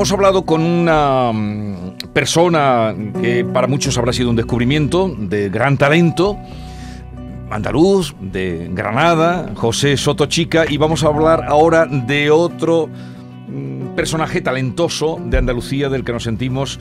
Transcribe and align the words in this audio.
hemos 0.00 0.12
hablado 0.12 0.46
con 0.46 0.62
una 0.62 1.30
mm, 1.30 2.12
persona 2.14 2.94
que 3.20 3.44
para 3.44 3.66
muchos 3.66 3.98
habrá 3.98 4.14
sido 4.14 4.30
un 4.30 4.36
descubrimiento 4.36 5.14
de 5.14 5.50
gran 5.50 5.76
talento, 5.76 6.38
andaluz, 7.50 8.14
de 8.18 8.70
Granada, 8.72 9.50
José 9.54 9.98
Soto 9.98 10.24
Chica, 10.24 10.64
y 10.66 10.78
vamos 10.78 11.04
a 11.04 11.08
hablar 11.08 11.44
ahora 11.46 11.84
de 11.84 12.30
otro 12.30 12.88
mm, 13.48 13.88
personaje 13.94 14.40
talentoso 14.40 15.20
de 15.22 15.36
Andalucía 15.36 15.90
del 15.90 16.02
que 16.02 16.14
nos 16.14 16.22
sentimos 16.22 16.80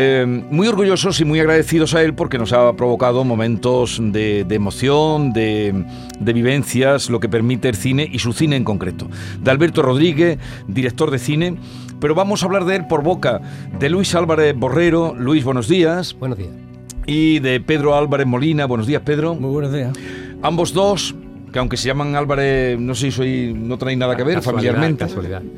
eh, 0.00 0.24
muy 0.24 0.68
orgullosos 0.68 1.20
y 1.20 1.24
muy 1.24 1.40
agradecidos 1.40 1.92
a 1.92 2.02
él 2.02 2.14
porque 2.14 2.38
nos 2.38 2.52
ha 2.52 2.72
provocado 2.74 3.24
momentos 3.24 3.98
de, 4.00 4.46
emoción, 4.48 5.32
de, 5.32 5.84
de, 6.20 6.32
vivencias, 6.32 7.10
lo 7.10 7.18
que 7.18 7.28
permite 7.28 7.68
el 7.68 7.74
cine 7.74 8.08
y 8.08 8.20
su 8.20 8.32
cine 8.32 8.54
en 8.54 8.62
concreto. 8.62 9.08
De 9.40 9.50
Alberto 9.50 9.82
Rodríguez, 9.82 10.38
director 10.68 11.10
de 11.10 11.18
cine, 11.18 11.56
pero 11.98 12.14
vamos 12.14 12.44
a 12.44 12.46
hablar 12.46 12.64
de 12.64 12.76
él 12.76 12.86
por 12.86 13.02
boca 13.02 13.40
de 13.76 13.90
Luis 13.90 14.14
Álvarez 14.14 14.56
Borrero. 14.56 15.16
Luis, 15.18 15.42
buenos 15.42 15.66
días. 15.66 16.16
Buenos 16.16 16.38
días. 16.38 16.52
Y 17.04 17.40
de 17.40 17.60
Pedro 17.60 17.96
Álvarez 17.96 18.28
Molina. 18.28 18.66
Buenos 18.66 18.86
días, 18.86 19.02
Pedro. 19.04 19.34
Muy 19.34 19.50
buenos 19.50 19.72
días. 19.72 19.98
Ambos 20.42 20.72
dos 20.72 21.16
que 21.52 21.58
aunque 21.58 21.76
se 21.76 21.88
llaman 21.88 22.14
Álvarez, 22.14 22.78
no 22.78 22.94
sé 22.94 23.06
si 23.06 23.12
soy, 23.12 23.54
no 23.54 23.78
tenéis 23.78 23.98
nada 23.98 24.16
que 24.16 24.24
ver 24.24 24.42
familiarmente. 24.42 25.06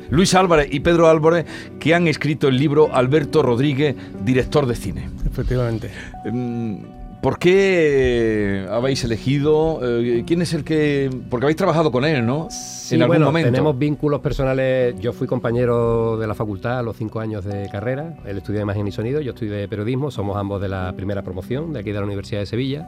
Luis 0.09 0.33
Álvarez 0.35 0.67
y 0.71 0.79
Pedro 0.79 1.07
Álvarez, 1.07 1.45
que 1.79 1.93
han 1.93 2.07
escrito 2.07 2.47
el 2.47 2.57
libro 2.57 2.93
Alberto 2.93 3.41
Rodríguez, 3.41 3.95
director 4.23 4.65
de 4.65 4.75
cine. 4.75 5.09
Efectivamente. 5.25 5.89
Em, 6.25 6.79
¿Por 7.21 7.37
qué 7.37 8.65
habéis 8.71 9.03
elegido? 9.03 9.79
Eh, 9.83 10.23
¿Quién 10.25 10.41
es 10.41 10.55
el 10.55 10.63
que.? 10.63 11.07
Porque 11.29 11.45
habéis 11.45 11.57
trabajado 11.57 11.91
con 11.91 12.03
él, 12.03 12.25
¿no? 12.25 12.47
Sí, 12.49 12.95
en 12.95 13.03
algún 13.03 13.17
bueno, 13.17 13.25
momento. 13.27 13.51
Tenemos 13.51 13.77
vínculos 13.77 14.21
personales. 14.21 14.99
Yo 14.99 15.13
fui 15.13 15.27
compañero 15.27 16.17
de 16.17 16.25
la 16.25 16.33
facultad 16.33 16.79
a 16.79 16.81
los 16.81 16.97
cinco 16.97 17.19
años 17.19 17.45
de 17.45 17.69
carrera. 17.69 18.15
Él 18.25 18.37
estudió 18.37 18.59
imagen 18.61 18.87
y 18.87 18.91
sonido, 18.91 19.21
yo 19.21 19.33
estudié 19.33 19.67
periodismo. 19.67 20.09
Somos 20.09 20.35
ambos 20.35 20.59
de 20.61 20.69
la 20.69 20.93
primera 20.93 21.21
promoción 21.21 21.73
de 21.73 21.81
aquí 21.81 21.91
de 21.91 21.99
la 21.99 22.05
Universidad 22.05 22.39
de 22.39 22.47
Sevilla. 22.47 22.87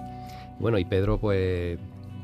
Bueno, 0.59 0.80
y 0.80 0.85
Pedro, 0.85 1.19
pues 1.19 1.78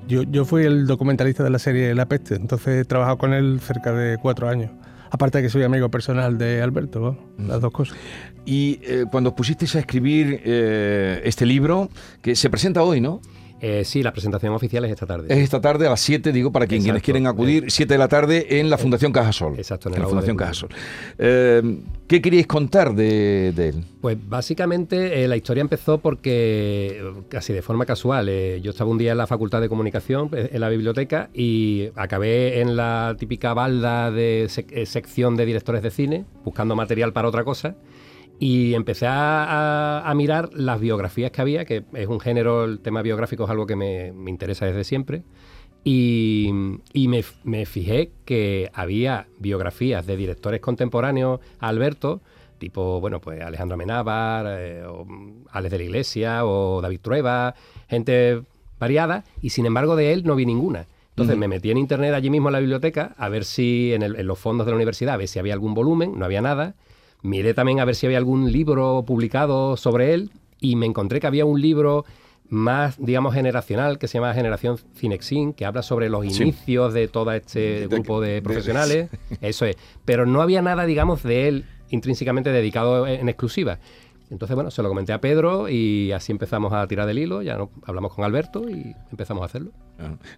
yo, 0.09 0.23
yo 0.23 0.43
fui 0.43 0.63
el 0.63 0.87
documentalista 0.87 1.43
de 1.43 1.51
la 1.51 1.59
serie 1.59 1.93
La 1.93 2.07
Peste, 2.07 2.35
entonces 2.35 2.81
he 2.81 2.85
trabajado 2.85 3.19
con 3.19 3.31
él 3.31 3.59
cerca 3.61 3.93
de 3.93 4.17
cuatro 4.17 4.49
años. 4.49 4.71
Aparte 5.11 5.37
de 5.37 5.43
que 5.43 5.49
soy 5.49 5.63
amigo 5.63 5.89
personal 5.89 6.37
de 6.37 6.61
Alberto, 6.61 7.17
las 7.37 7.61
dos 7.61 7.71
cosas. 7.71 7.97
Y 8.45 8.79
eh, 8.83 9.05
cuando 9.09 9.35
pusisteis 9.35 9.75
a 9.75 9.79
escribir 9.79 10.41
eh, 10.43 11.21
este 11.25 11.45
libro, 11.45 11.89
que 12.21 12.35
se 12.35 12.49
presenta 12.49 12.83
hoy, 12.83 13.01
¿no? 13.01 13.21
Eh, 13.61 13.83
sí, 13.83 14.03
la 14.03 14.11
presentación 14.11 14.53
oficial 14.53 14.85
es 14.85 14.91
esta 14.91 15.05
tarde. 15.05 15.27
Es 15.29 15.39
esta 15.39 15.59
tarde 15.59 15.87
a 15.87 15.91
las 15.91 16.01
7, 16.01 16.31
digo, 16.31 16.51
para 16.51 16.67
quien, 16.67 16.81
quienes 16.81 17.01
quieren 17.01 17.27
acudir, 17.27 17.65
7 17.69 17.93
de 17.93 17.97
la 17.97 18.07
tarde 18.07 18.59
en 18.59 18.69
la 18.69 18.77
Fundación 18.77 19.11
Cajasol. 19.11 19.55
Exacto, 19.57 19.89
en, 19.89 19.99
la 19.99 20.07
Fundación 20.07 20.37
Cajasol. 20.37 20.69
Eh, 21.17 21.81
¿Qué 22.07 22.21
queríais 22.21 22.47
contar 22.47 22.95
de, 22.95 23.49
él? 23.49 23.83
Pues 24.01 24.17
básicamente 24.27 25.23
eh, 25.23 25.27
la 25.27 25.35
historia 25.35 25.61
empezó 25.61 25.97
porque, 25.97 27.03
casi 27.27 27.53
de 27.53 27.61
forma 27.61 27.85
casual, 27.85 28.27
yo 28.61 28.71
estaba 28.71 28.89
un 28.89 28.97
día 28.97 29.11
en 29.11 29.17
la 29.17 29.27
Facultad 29.27 29.61
de 29.61 29.69
Comunicación, 29.69 30.29
en 30.33 30.59
la 30.59 30.69
biblioteca, 30.69 31.29
y 31.33 31.89
acabé 31.95 32.61
en 32.61 32.75
la 32.75 33.15
típica 33.19 33.53
balda 33.53 34.11
de 34.11 34.47
sección 34.85 35.35
de 35.35 35.45
directores 35.45 35.83
de 35.83 35.91
cine, 35.91 36.25
buscando 36.43 36.75
material 36.75 37.13
para 37.13 37.27
otra 37.27 37.43
cosa. 37.43 37.75
Y 38.39 38.73
empecé 38.73 39.05
a, 39.09 40.11
mirar 40.15 40.49
las 40.53 40.79
biografías 40.79 41.29
que 41.31 41.41
había, 41.41 41.65
que 41.65 41.83
es 41.93 42.07
un 42.07 42.21
género, 42.21 42.63
el 42.63 42.79
tema 42.79 43.01
biográfico 43.01 43.43
es 43.43 43.49
algo 43.49 43.67
que 43.67 43.75
me, 43.75 44.13
interesa 44.27 44.65
desde 44.65 44.85
siempre. 44.85 45.23
Y, 45.83 46.49
me, 46.93 47.65
fijé 47.65 48.11
que 48.23 48.71
había 48.73 49.27
biografías 49.39 50.05
de 50.07 50.15
directores 50.15 50.61
contemporáneos 50.61 51.41
a 51.59 51.67
Alberto, 51.67 52.21
tipo, 52.59 53.01
bueno, 53.01 53.19
pues 53.19 53.41
Alejandro 53.41 53.75
Amenábar, 53.75 54.45
eh, 54.47 54.83
o 54.85 55.05
Alex 55.51 55.71
de 55.71 55.77
la 55.77 55.83
Iglesia, 55.83 56.45
o 56.45 56.81
David 56.81 56.99
Trueba, 57.01 57.55
gente 57.89 58.41
variada, 58.79 59.25
y 59.41 59.49
sin 59.49 59.65
embargo 59.65 59.97
de 59.97 60.13
él 60.13 60.23
no 60.23 60.35
vi 60.35 60.45
ninguna. 60.45 60.87
Entonces 61.09 61.37
me 61.37 61.49
metí 61.49 61.69
en 61.69 61.77
internet 61.77 62.13
allí 62.13 62.29
mismo 62.29 62.47
en 62.47 62.53
la 62.53 62.59
biblioteca 62.59 63.13
a 63.17 63.27
ver 63.27 63.43
si 63.43 63.93
en, 63.93 64.03
en 64.03 64.25
los 64.25 64.39
fondos 64.39 64.65
de 64.65 64.71
la 64.71 64.77
universidad, 64.77 65.15
a 65.15 65.17
ver 65.17 65.27
si 65.27 65.37
había 65.37 65.53
algún 65.53 65.73
volumen, 65.73 66.17
no 66.17 66.23
había 66.23 66.41
nada. 66.41 66.75
Miré 67.21 67.53
también 67.53 67.79
a 67.79 67.85
ver 67.85 67.95
si 67.95 68.05
había 68.05 68.17
algún 68.17 68.51
libro 68.51 69.03
publicado 69.05 69.75
sobre 69.77 70.13
él 70.13 70.31
y 70.59 70.75
me 70.75 70.85
encontré 70.85 71.19
que 71.19 71.27
había 71.27 71.45
un 71.45 71.61
libro 71.61 72.05
más, 72.49 72.95
digamos, 72.97 73.33
generacional, 73.33 73.99
que 73.99 74.07
se 74.07 74.17
llama 74.17 74.33
Generación 74.33 74.77
Cinexin, 74.95 75.53
que 75.53 75.65
habla 75.65 75.83
sobre 75.83 76.09
los 76.09 76.25
inicios 76.25 76.93
de 76.93 77.07
todo 77.07 77.31
este 77.31 77.87
grupo 77.87 78.21
de 78.21 78.41
profesionales. 78.41 79.09
Eso 79.41 79.65
es. 79.65 79.77
Pero 80.05 80.25
no 80.25 80.41
había 80.41 80.61
nada, 80.61 80.85
digamos, 80.85 81.23
de 81.23 81.47
él 81.47 81.65
intrínsecamente 81.91 82.51
dedicado 82.51 83.07
en 83.07 83.29
exclusiva. 83.29 83.79
Entonces, 84.29 84.53
bueno, 84.53 84.69
se 84.69 84.83
lo 84.83 84.89
comenté 84.89 85.11
a 85.11 85.19
Pedro 85.19 85.69
y 85.69 86.11
así 86.11 86.31
empezamos 86.31 86.71
a 86.71 86.85
tirar 86.87 87.07
del 87.07 87.17
hilo, 87.17 87.41
ya 87.41 87.57
no, 87.57 87.71
hablamos 87.83 88.13
con 88.13 88.25
Alberto 88.25 88.69
y 88.69 88.95
empezamos 89.11 89.41
a 89.41 89.45
hacerlo. 89.45 89.71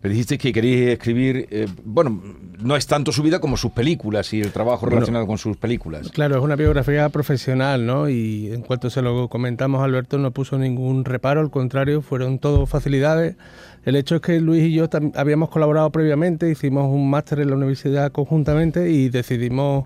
Le 0.02 0.10
dijiste 0.10 0.38
que 0.38 0.54
queréis 0.54 0.90
escribir, 0.90 1.48
eh, 1.52 1.68
bueno, 1.84 2.22
no 2.60 2.76
es 2.76 2.88
tanto 2.88 3.12
su 3.12 3.22
vida 3.22 3.40
como 3.40 3.58
sus 3.58 3.72
películas 3.72 4.34
y 4.34 4.42
el 4.42 4.52
trabajo 4.52 4.86
relacionado 4.88 5.28
con 5.28 5.38
sus 5.38 5.58
películas. 5.58 6.10
Claro, 6.10 6.38
es 6.38 6.42
una 6.42 6.56
biografía 6.56 7.08
profesional, 7.10 7.86
¿no? 7.86 8.10
Y 8.10 8.52
en 8.52 8.62
cuanto 8.62 8.90
se 8.90 9.02
lo 9.02 9.28
comentamos, 9.28 9.84
Alberto 9.84 10.18
no 10.18 10.32
puso 10.32 10.58
ningún 10.58 11.06
reparo, 11.06 11.42
al 11.42 11.52
contrario, 11.52 12.02
fueron 12.02 12.40
todo 12.40 12.66
facilidades. 12.66 13.36
El 13.84 13.96
hecho 13.96 14.16
es 14.16 14.22
que 14.22 14.40
Luis 14.40 14.64
y 14.64 14.74
yo 14.74 14.88
habíamos 15.16 15.50
colaborado 15.50 15.92
previamente, 15.92 16.50
hicimos 16.50 16.86
un 16.86 17.10
máster 17.10 17.40
en 17.40 17.50
la 17.50 17.56
universidad 17.56 18.12
conjuntamente 18.12 18.90
y 18.92 19.10
decidimos 19.10 19.86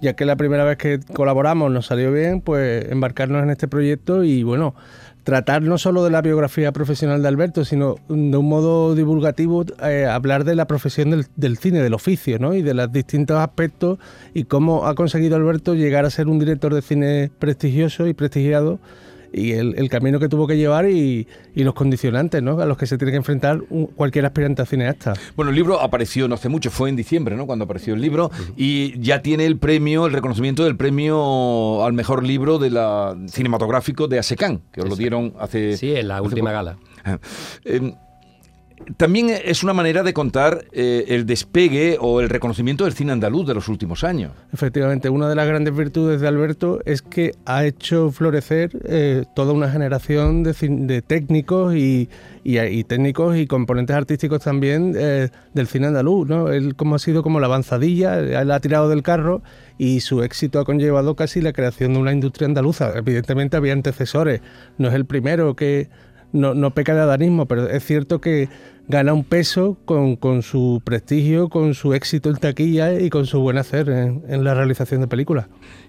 ya 0.00 0.14
que 0.14 0.24
la 0.24 0.36
primera 0.36 0.64
vez 0.64 0.76
que 0.76 1.00
colaboramos 1.12 1.70
nos 1.70 1.86
salió 1.86 2.12
bien, 2.12 2.40
pues 2.40 2.90
embarcarnos 2.90 3.42
en 3.42 3.50
este 3.50 3.68
proyecto 3.68 4.24
y 4.24 4.42
bueno, 4.42 4.74
tratar 5.24 5.62
no 5.62 5.76
solo 5.76 6.04
de 6.04 6.10
la 6.10 6.22
biografía 6.22 6.70
profesional 6.70 7.20
de 7.20 7.28
Alberto, 7.28 7.64
sino 7.64 7.96
de 8.08 8.36
un 8.36 8.48
modo 8.48 8.94
divulgativo, 8.94 9.64
eh, 9.82 10.06
hablar 10.06 10.44
de 10.44 10.54
la 10.54 10.66
profesión 10.66 11.10
del, 11.10 11.26
del, 11.34 11.58
cine, 11.58 11.82
del 11.82 11.94
oficio, 11.94 12.38
¿no? 12.38 12.54
Y 12.54 12.62
de 12.62 12.74
los 12.74 12.92
distintos 12.92 13.38
aspectos 13.38 13.98
y 14.34 14.44
cómo 14.44 14.86
ha 14.86 14.94
conseguido 14.94 15.34
Alberto 15.34 15.74
llegar 15.74 16.04
a 16.04 16.10
ser 16.10 16.28
un 16.28 16.38
director 16.38 16.72
de 16.72 16.82
cine 16.82 17.30
prestigioso 17.40 18.06
y 18.06 18.14
prestigiado 18.14 18.78
y 19.36 19.52
el, 19.52 19.88
camino 19.90 20.18
que 20.18 20.28
tuvo 20.28 20.46
que 20.46 20.56
llevar 20.56 20.88
y, 20.88 21.28
los 21.54 21.74
condicionantes 21.74 22.42
¿no? 22.42 22.58
a 22.58 22.64
los 22.64 22.78
que 22.78 22.86
se 22.86 22.96
tiene 22.96 23.12
que 23.12 23.18
enfrentar 23.18 23.60
cualquier 23.94 24.24
aspirante 24.24 24.62
a 24.62 24.66
cineasta. 24.66 25.12
Bueno, 25.36 25.50
el 25.50 25.56
libro 25.56 25.80
apareció 25.80 26.26
no 26.26 26.36
hace 26.36 26.48
mucho, 26.48 26.70
fue 26.70 26.88
en 26.88 26.96
diciembre 26.96 27.36
¿no? 27.36 27.46
cuando 27.46 27.66
apareció 27.66 27.94
el 27.94 28.00
libro 28.00 28.30
y 28.56 28.98
ya 29.00 29.20
tiene 29.20 29.44
el 29.44 29.58
premio, 29.58 30.06
el 30.06 30.12
reconocimiento 30.12 30.64
del 30.64 30.76
premio 30.76 31.84
al 31.84 31.92
mejor 31.92 32.24
libro 32.24 32.58
de 32.58 32.70
la 32.70 33.16
cinematográfico 33.26 34.08
de 34.08 34.18
ASECAN, 34.18 34.62
que 34.72 34.80
os 34.80 34.88
lo 34.88 34.96
dieron 34.96 35.34
hace... 35.38 35.76
Sí, 35.76 35.94
en 35.94 36.08
la 36.08 36.22
última 36.22 36.52
gala. 36.52 36.78
Eh, 37.64 37.94
también 38.96 39.30
es 39.30 39.62
una 39.62 39.72
manera 39.72 40.02
de 40.02 40.12
contar 40.12 40.66
eh, 40.72 41.06
el 41.08 41.26
despegue 41.26 41.96
o 42.00 42.20
el 42.20 42.28
reconocimiento 42.28 42.84
del 42.84 42.92
cine 42.92 43.12
andaluz 43.12 43.46
de 43.46 43.54
los 43.54 43.68
últimos 43.68 44.04
años. 44.04 44.32
Efectivamente, 44.52 45.08
una 45.08 45.28
de 45.28 45.34
las 45.34 45.46
grandes 45.46 45.74
virtudes 45.74 46.20
de 46.20 46.28
Alberto 46.28 46.80
es 46.84 47.02
que 47.02 47.32
ha 47.46 47.64
hecho 47.64 48.10
florecer 48.12 48.70
eh, 48.84 49.24
toda 49.34 49.52
una 49.52 49.70
generación 49.70 50.42
de, 50.42 51.02
técnicos 51.02 51.74
y, 51.74 52.08
técnicos 52.84 53.36
y 53.36 53.46
componentes 53.46 53.96
artísticos 53.96 54.42
también 54.42 54.94
eh, 54.96 55.30
del 55.54 55.66
cine 55.66 55.88
andaluz. 55.88 56.28
¿no? 56.28 56.52
Él 56.52 56.76
como 56.76 56.94
ha 56.94 56.98
sido 56.98 57.22
como 57.22 57.40
la 57.40 57.46
avanzadilla, 57.46 58.18
él 58.18 58.50
ha 58.50 58.60
tirado 58.60 58.88
del 58.88 59.02
carro 59.02 59.42
y 59.78 60.00
su 60.00 60.22
éxito 60.22 60.60
ha 60.60 60.64
conllevado 60.64 61.16
casi 61.16 61.40
la 61.40 61.52
creación 61.52 61.94
de 61.94 61.98
una 61.98 62.12
industria 62.12 62.46
andaluza. 62.46 62.92
Evidentemente 62.96 63.56
había 63.56 63.72
antecesores, 63.72 64.40
no 64.78 64.88
es 64.88 64.94
el 64.94 65.06
primero 65.06 65.56
que 65.56 65.88
no, 66.32 66.54
no 66.54 66.70
peca 66.72 66.94
de 66.94 67.00
adanismo, 67.00 67.46
pero 67.46 67.68
es 67.68 67.84
cierto 67.84 68.20
que 68.20 68.48
gana 68.88 69.12
un 69.12 69.24
peso 69.24 69.76
con, 69.84 70.42
su 70.42 70.80
prestigio, 70.84 71.48
con 71.48 71.74
su 71.74 71.94
éxito 71.94 72.30
en 72.30 72.36
taquilla 72.36 72.98
y 73.00 73.10
con 73.10 73.26
su 73.26 73.40
buen 73.40 73.58
hacer 73.58 73.88
en, 73.88 74.44
la 74.44 74.54
realización 74.54 75.00
de 75.00 75.08
películas. 75.08 75.46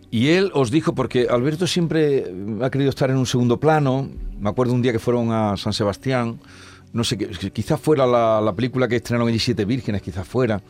Y 0.10 0.30
él 0.30 0.51
os 0.54 0.72
dijo, 0.72 0.95
porque 0.95 1.28
Alberto 1.30 1.68
siempre 1.68 2.31
ha 2.62 2.69
querido 2.69 2.89
estar 2.89 3.10
en 3.10 3.18
un 3.18 3.25
segundo 3.25 3.60
plano, 3.60 4.10
me 4.39 4.50
acuerdo 4.50 4.74
un 4.74 4.81
día 4.81 4.92
que 4.92 5.00
fueron 5.00 5.31
a 5.31 5.57
San 5.57 5.74
Sebastián, 5.74 6.39
no 6.94 7.04
sé, 7.04 7.18
quizás 7.18 7.80
fuera 7.80 8.07
la, 8.07 8.39
la 8.42 8.54
película 8.54 8.88
que 8.88 8.95
estrenaron 8.95 9.28
allí 9.28 9.39
Siete 9.39 9.66
Vírgenes, 9.66 10.01
quizás 10.01 10.25
fuera, 10.25 10.62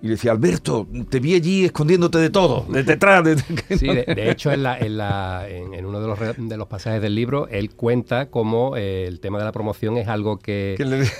y 0.00 0.06
le 0.06 0.12
decía, 0.12 0.30
Alberto, 0.30 0.86
te 1.08 1.18
vi 1.18 1.34
allí 1.34 1.64
escondiéndote 1.64 2.18
de 2.18 2.30
todo, 2.30 2.64
de 2.68 2.84
detrás. 2.84 3.24
De... 3.24 3.36
Sí, 3.76 3.86
de, 3.86 4.04
hecho, 4.30 4.52
en, 4.52 4.62
la, 4.62 4.78
en, 4.78 4.96
la, 4.96 5.46
en, 5.48 5.84
uno 5.84 6.00
de 6.00 6.06
los, 6.06 6.18
de 6.36 6.56
los 6.56 6.68
pasajes 6.68 7.02
del 7.02 7.14
libro, 7.14 7.48
él 7.48 7.70
cuenta 7.74 8.30
cómo 8.30 8.76
eh, 8.76 9.06
el 9.06 9.18
tema 9.18 9.38
de 9.38 9.44
la 9.44 9.52
promoción 9.52 9.96
es 9.96 10.06
algo 10.06 10.38
que, 10.38 10.74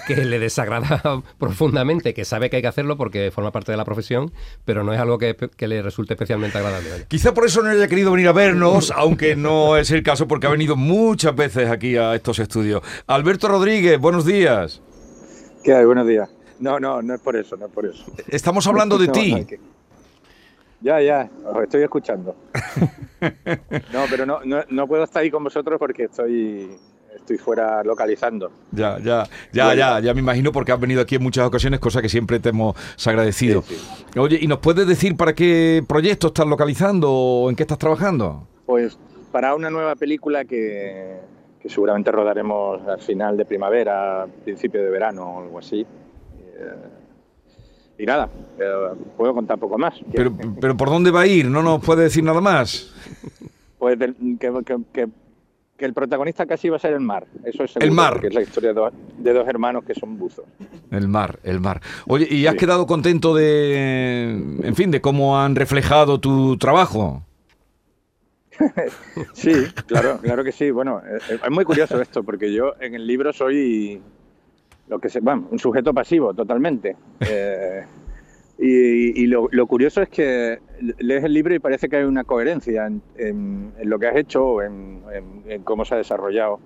que, 0.06 0.16
le... 0.16 0.38
desagrada 0.38 1.22
profundamente, 1.38 2.14
que 2.14 2.24
sabe 2.24 2.50
que 2.50 2.56
hay 2.56 2.62
que 2.62 2.68
hacerlo 2.68 2.96
porque 2.96 3.32
forma 3.32 3.50
parte 3.50 3.72
de 3.72 3.78
la 3.78 3.84
profesión, 3.84 4.32
pero 4.64 4.84
no 4.84 4.92
es 4.92 5.00
algo 5.00 5.18
que, 5.18 5.36
le 5.58 5.82
resulte 5.82 6.14
especialmente 6.14 6.56
agradable. 6.58 7.06
Quizá 7.08 7.34
por 7.34 7.44
eso 7.44 7.62
no 7.62 7.70
haya 7.70 7.88
querido 7.88 8.12
venir 8.12 8.28
a 8.28 8.32
vernos, 8.32 8.92
aunque 8.94 9.34
no 9.34 9.76
es 9.76 9.90
el 9.90 10.02
caso, 10.02 10.28
porque 10.28 10.46
ha 10.46 10.50
venido 10.50 10.76
muchas 10.76 11.34
veces 11.34 11.68
aquí 11.68 11.96
a 11.96 12.14
estos 12.14 12.38
estudios. 12.38 12.82
Alberto 13.06 13.48
Rodríguez, 13.48 13.98
buenos 13.98 14.24
días. 14.24 14.80
¿Qué 15.64 15.74
hay? 15.74 15.84
Buenos 15.84 16.06
días. 16.06 16.30
No, 16.60 16.80
no, 16.80 17.02
no 17.02 17.14
es 17.14 17.20
por 17.20 17.36
eso, 17.36 17.56
no 17.56 17.66
es 17.66 17.72
por 17.72 17.86
eso. 17.86 18.04
Estamos 18.28 18.66
hablando 18.66 18.98
de 18.98 19.08
ti. 19.08 19.46
Ya, 20.80 21.00
ya, 21.00 21.28
os 21.44 21.62
estoy 21.62 21.82
escuchando. 21.82 22.36
no, 23.92 24.04
pero 24.08 24.24
no, 24.24 24.40
no, 24.44 24.62
no 24.68 24.86
puedo 24.86 25.04
estar 25.04 25.22
ahí 25.22 25.30
con 25.30 25.42
vosotros 25.42 25.78
porque 25.78 26.04
estoy 26.04 26.78
estoy 27.14 27.38
fuera 27.38 27.82
localizando. 27.84 28.50
Ya, 28.72 28.98
ya, 28.98 29.24
ya, 29.52 29.74
ya, 29.74 30.00
ya 30.00 30.14
me 30.14 30.20
imagino 30.20 30.52
porque 30.52 30.72
has 30.72 30.80
venido 30.80 31.02
aquí 31.02 31.16
en 31.16 31.22
muchas 31.22 31.46
ocasiones, 31.46 31.80
cosa 31.80 32.00
que 32.00 32.08
siempre 32.08 32.40
te 32.40 32.50
hemos 32.50 32.74
agradecido. 33.06 33.64
Oye, 34.16 34.38
¿y 34.40 34.46
nos 34.46 34.58
puedes 34.58 34.86
decir 34.86 35.16
para 35.16 35.34
qué 35.34 35.84
proyecto 35.86 36.28
estás 36.28 36.46
localizando 36.46 37.12
o 37.12 37.50
en 37.50 37.56
qué 37.56 37.64
estás 37.64 37.78
trabajando? 37.78 38.46
Pues 38.64 38.98
para 39.30 39.54
una 39.54 39.68
nueva 39.68 39.94
película 39.96 40.44
que, 40.44 41.18
que 41.60 41.68
seguramente 41.68 42.10
rodaremos 42.10 42.86
al 42.86 43.00
final 43.00 43.36
de 43.36 43.44
primavera, 43.44 44.26
principio 44.44 44.82
de 44.82 44.90
verano 44.90 45.28
o 45.28 45.42
algo 45.42 45.58
así. 45.58 45.86
Eh, 46.58 48.02
y 48.02 48.06
nada, 48.06 48.28
eh, 48.58 48.94
puedo 49.16 49.34
contar 49.34 49.58
poco 49.58 49.78
más. 49.78 49.94
Pero, 50.12 50.32
pero 50.60 50.76
¿por 50.76 50.88
dónde 50.88 51.10
va 51.10 51.22
a 51.22 51.26
ir? 51.26 51.46
¿No 51.46 51.62
nos 51.62 51.84
puede 51.84 52.04
decir 52.04 52.22
nada 52.22 52.40
más? 52.40 52.94
Pues 53.78 53.98
que, 53.98 54.14
que, 54.38 54.78
que 54.92 55.08
que 55.78 55.84
el 55.84 55.94
protagonista 55.94 56.44
casi 56.44 56.68
va 56.68 56.76
a 56.76 56.80
ser 56.80 56.92
el 56.92 57.00
mar. 57.00 57.26
Eso 57.44 57.62
es 57.62 57.76
el 57.76 57.92
mar. 57.92 58.20
Que 58.20 58.26
es 58.26 58.34
la 58.34 58.42
historia 58.42 58.74
de 58.74 59.32
dos, 59.32 59.48
hermanos 59.48 59.84
que 59.84 59.94
son 59.94 60.18
buzos. 60.18 60.44
El 60.90 61.06
mar, 61.06 61.38
el 61.44 61.60
mar. 61.60 61.80
Oye, 62.08 62.26
¿y 62.28 62.46
has 62.46 62.56
quedado 62.56 62.86
contento 62.86 63.34
de, 63.34 64.28
en 64.62 64.74
fin, 64.74 64.90
de 64.90 65.00
cómo 65.00 65.40
han 65.40 65.54
reflejado 65.54 66.18
tu 66.18 66.58
trabajo? 66.58 67.22
sí, 69.34 69.52
claro, 69.86 70.18
claro 70.20 70.42
que 70.42 70.50
sí. 70.50 70.72
Bueno, 70.72 71.00
es, 71.30 71.50
muy 71.50 71.64
curioso 71.64 72.02
esto, 72.02 72.24
porque 72.24 72.52
yo 72.52 72.74
en 72.80 72.96
el 72.96 73.06
libro 73.06 73.32
soy 73.32 74.02
lo 74.88 74.98
que 74.98 75.08
se, 75.08 75.20
bueno, 75.20 75.48
un 75.50 75.58
sujeto 75.58 75.92
pasivo 75.92 76.34
totalmente. 76.34 76.96
Eh, 78.60 79.12
y, 79.14 79.26
lo, 79.28 79.48
curioso 79.68 80.02
es 80.02 80.08
que 80.08 80.58
lees 80.98 81.22
el 81.22 81.32
libro 81.32 81.54
y 81.54 81.60
parece 81.60 81.88
que 81.88 81.98
hay 81.98 82.02
una 82.02 82.24
coherencia 82.24 82.86
en, 82.86 83.72
lo 83.84 84.00
que 84.00 84.08
has 84.08 84.16
hecho, 84.16 84.62
en, 84.64 85.00
en, 85.46 85.62
cómo 85.62 85.84
se 85.84 85.94
ha 85.94 85.98
desarrollado 85.98 86.58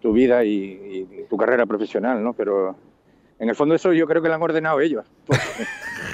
tu 0.00 0.12
vida 0.12 0.44
y, 0.44 1.06
tu 1.30 1.36
carrera 1.36 1.64
profesional, 1.64 2.24
¿no? 2.24 2.32
Pero 2.32 2.74
en 3.38 3.48
el 3.48 3.54
fondo 3.54 3.76
eso 3.76 3.92
yo 3.92 4.08
creo 4.08 4.20
que 4.20 4.28
lo 4.28 4.34
han 4.34 4.42
ordenado 4.42 4.80
ellos. 4.80 5.06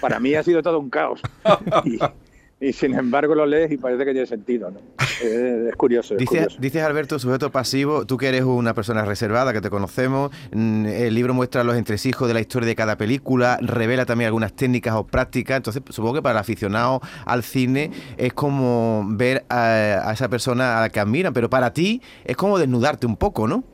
Para 0.02 0.20
mí 0.20 0.35
ha 0.35 0.43
sido 0.43 0.62
todo 0.62 0.79
un 0.79 0.90
caos. 0.90 1.23
y 2.61 2.73
sin 2.75 2.94
embargo 2.94 3.35
lo 3.35 3.46
lees 3.46 3.73
y 3.73 3.79
parece 3.79 4.05
que 4.05 4.12
tiene 4.12 4.26
sentido. 4.26 4.70
¿no? 4.70 4.81
Es, 5.20 5.76
curioso, 5.76 6.15
Dices, 6.17 6.82
Alberto, 6.82 7.19
sujeto 7.19 7.50
pasivo, 7.50 8.06
tú 8.06 8.17
que 8.17 8.29
eres 8.29 8.43
una 8.43 8.75
persona 8.75 9.05
reservada, 9.05 9.53
que 9.53 9.61
te 9.61 9.70
conocemos, 9.70 10.31
mm, 10.53 10.87
el 10.87 11.15
libro 11.15 11.35
muestra 11.35 11.65
los 11.65 11.76
entresijos 11.76 12.29
de 12.29 12.35
la 12.35 12.41
historia 12.41 12.67
de 12.67 12.75
cada 12.75 12.97
película, 12.97 13.59
revela 13.61 14.06
también 14.06 14.26
algunas 14.26 14.53
técnicas 14.55 14.94
o 14.94 15.05
prácticas, 15.05 15.56
entonces 15.56 15.82
supongo 15.91 16.15
que 16.15 16.23
para 16.23 16.32
el 16.32 16.38
aficionado 16.38 17.00
al 17.25 17.43
cine 17.43 17.91
es 18.17 18.32
como 18.32 19.05
ver 19.09 19.44
a, 19.49 20.12
esa 20.12 20.29
persona 20.29 20.79
a 20.79 20.81
la 20.82 20.88
que 20.91 21.00
admiran, 21.00 21.32
pero 21.32 21.50
para 21.50 21.73
ti 21.73 22.00
es 22.25 22.37
como 22.37 22.59
desnudarte 22.59 23.06
un 23.06 23.17
poco, 23.17 23.49
¿no? 23.49 23.64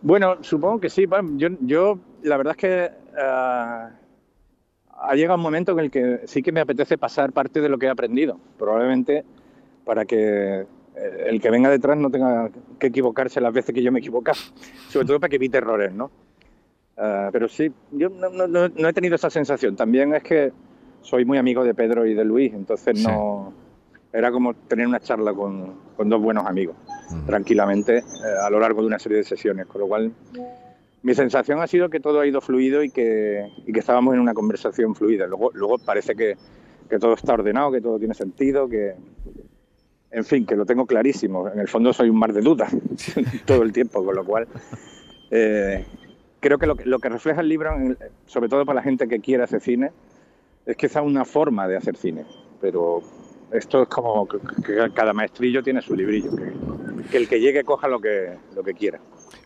Bueno, 0.00 0.38
supongo 0.40 0.80
que 0.80 0.90
sí. 0.90 1.06
Yo, 1.36 1.48
yo 1.60 1.98
la 2.22 2.36
verdad 2.36 2.52
es 2.52 2.56
que... 2.56 2.90
Ah, 3.16 3.90
ha 5.02 5.14
llegado 5.14 5.36
un 5.36 5.42
momento 5.42 5.72
en 5.72 5.80
el 5.80 5.90
que 5.90 6.20
sí 6.26 6.42
que 6.42 6.52
me 6.52 6.60
apetece 6.60 6.96
pasar 6.96 7.32
parte 7.32 7.60
de 7.60 7.68
lo 7.68 7.78
que 7.78 7.86
he 7.86 7.90
aprendido, 7.90 8.38
probablemente 8.56 9.24
para 9.84 10.04
que 10.04 10.66
eh, 10.94 11.24
el 11.26 11.40
que 11.40 11.50
venga 11.50 11.70
detrás 11.70 11.96
no 11.96 12.10
tenga 12.10 12.50
que 12.78 12.88
equivocarse 12.88 13.40
las 13.40 13.52
veces 13.52 13.74
que 13.74 13.82
yo 13.82 13.90
me 13.92 13.98
he 13.98 14.00
equivocado, 14.00 14.38
sobre 14.88 15.06
todo 15.06 15.20
para 15.20 15.30
que 15.30 15.36
evite 15.36 15.58
errores, 15.58 15.92
¿no? 15.92 16.10
Ah, 16.96 17.30
pero 17.32 17.48
sí, 17.48 17.72
yo 17.90 18.08
no, 18.10 18.88
he 18.88 18.92
tenido 18.92 19.14
esa 19.14 19.30
sensación. 19.30 19.76
También 19.76 20.14
es 20.14 20.22
que 20.22 20.52
soy 21.00 21.24
muy 21.24 21.38
amigo 21.38 21.64
de 21.64 21.74
Pedro 21.74 22.06
y 22.06 22.14
de 22.14 22.24
Luis, 22.24 22.52
entonces 22.54 23.02
no... 23.02 23.60
Era 24.14 24.30
como 24.30 24.52
tener 24.52 24.86
una 24.86 25.00
charla 25.00 25.32
con, 25.32 25.74
dos 25.96 26.20
buenos 26.20 26.44
amigos, 26.44 26.76
tranquilamente, 27.24 27.96
eh, 28.00 28.04
a 28.44 28.50
lo 28.50 28.60
largo 28.60 28.82
de 28.82 28.88
una 28.88 28.98
serie 28.98 29.16
de 29.16 29.24
sesiones, 29.24 29.64
con 29.64 29.80
lo 29.80 29.88
cual 29.88 30.12
mi 31.02 31.14
sensación 31.14 31.60
ha 31.60 31.66
sido 31.66 31.88
que 31.88 31.98
todo 31.98 32.20
ha 32.20 32.26
ido 32.26 32.42
fluido 32.42 32.82
y 32.82 32.90
que, 32.90 33.48
y 33.66 33.72
que 33.72 33.80
estábamos 33.80 34.12
en 34.12 34.20
una 34.20 34.34
conversación 34.34 34.94
fluida. 34.94 35.26
Luego, 35.26 35.50
luego 35.54 35.78
parece 35.78 36.14
que, 36.14 36.36
que, 36.90 36.98
todo 36.98 37.14
está 37.14 37.32
ordenado, 37.32 37.72
que 37.72 37.80
todo 37.80 37.98
tiene 37.98 38.12
sentido, 38.12 38.68
que, 38.68 38.96
en 40.12 40.24
fin, 40.24 40.46
que 40.46 40.54
lo 40.56 40.66
tengo 40.66 40.86
clarísimo. 40.86 41.48
En 41.48 41.58
el 41.58 41.68
fondo 41.68 41.92
soy 41.92 42.10
un 42.10 42.18
mar 42.18 42.32
de 42.32 42.42
dudas 42.42 42.74
todo 43.46 43.62
el 43.62 43.72
tiempo, 43.72 44.04
con 44.04 44.14
lo 44.14 44.24
cual 44.24 44.46
eh, 45.30 45.84
creo 46.40 46.58
que 46.58 46.66
lo, 46.66 46.76
que 46.76 46.84
lo, 46.84 46.98
que 46.98 47.08
refleja 47.08 47.40
el 47.40 47.48
libro, 47.48 47.74
sobre 48.26 48.48
todo 48.48 48.66
para 48.66 48.76
la 48.76 48.82
gente 48.82 49.08
que 49.08 49.20
quiere 49.20 49.42
hacer 49.42 49.60
cine, 49.60 49.90
es 50.66 50.76
que 50.76 50.86
es 50.86 50.96
una 50.96 51.24
forma 51.24 51.66
de 51.66 51.76
hacer 51.76 51.96
cine, 51.96 52.24
pero 52.60 53.02
esto 53.50 53.82
es 53.82 53.88
como 53.88 54.28
que, 54.28 54.38
cada 54.94 55.12
maestrillo 55.12 55.62
tiene 55.62 55.80
su 55.80 55.94
librillo, 55.94 56.30
que, 57.10 57.16
el 57.16 57.28
que 57.28 57.40
llegue 57.40 57.64
coja 57.64 57.88
lo 57.88 58.00
que, 58.00 58.34
lo 58.54 58.62
que 58.62 58.74
quiera. 58.74 59.00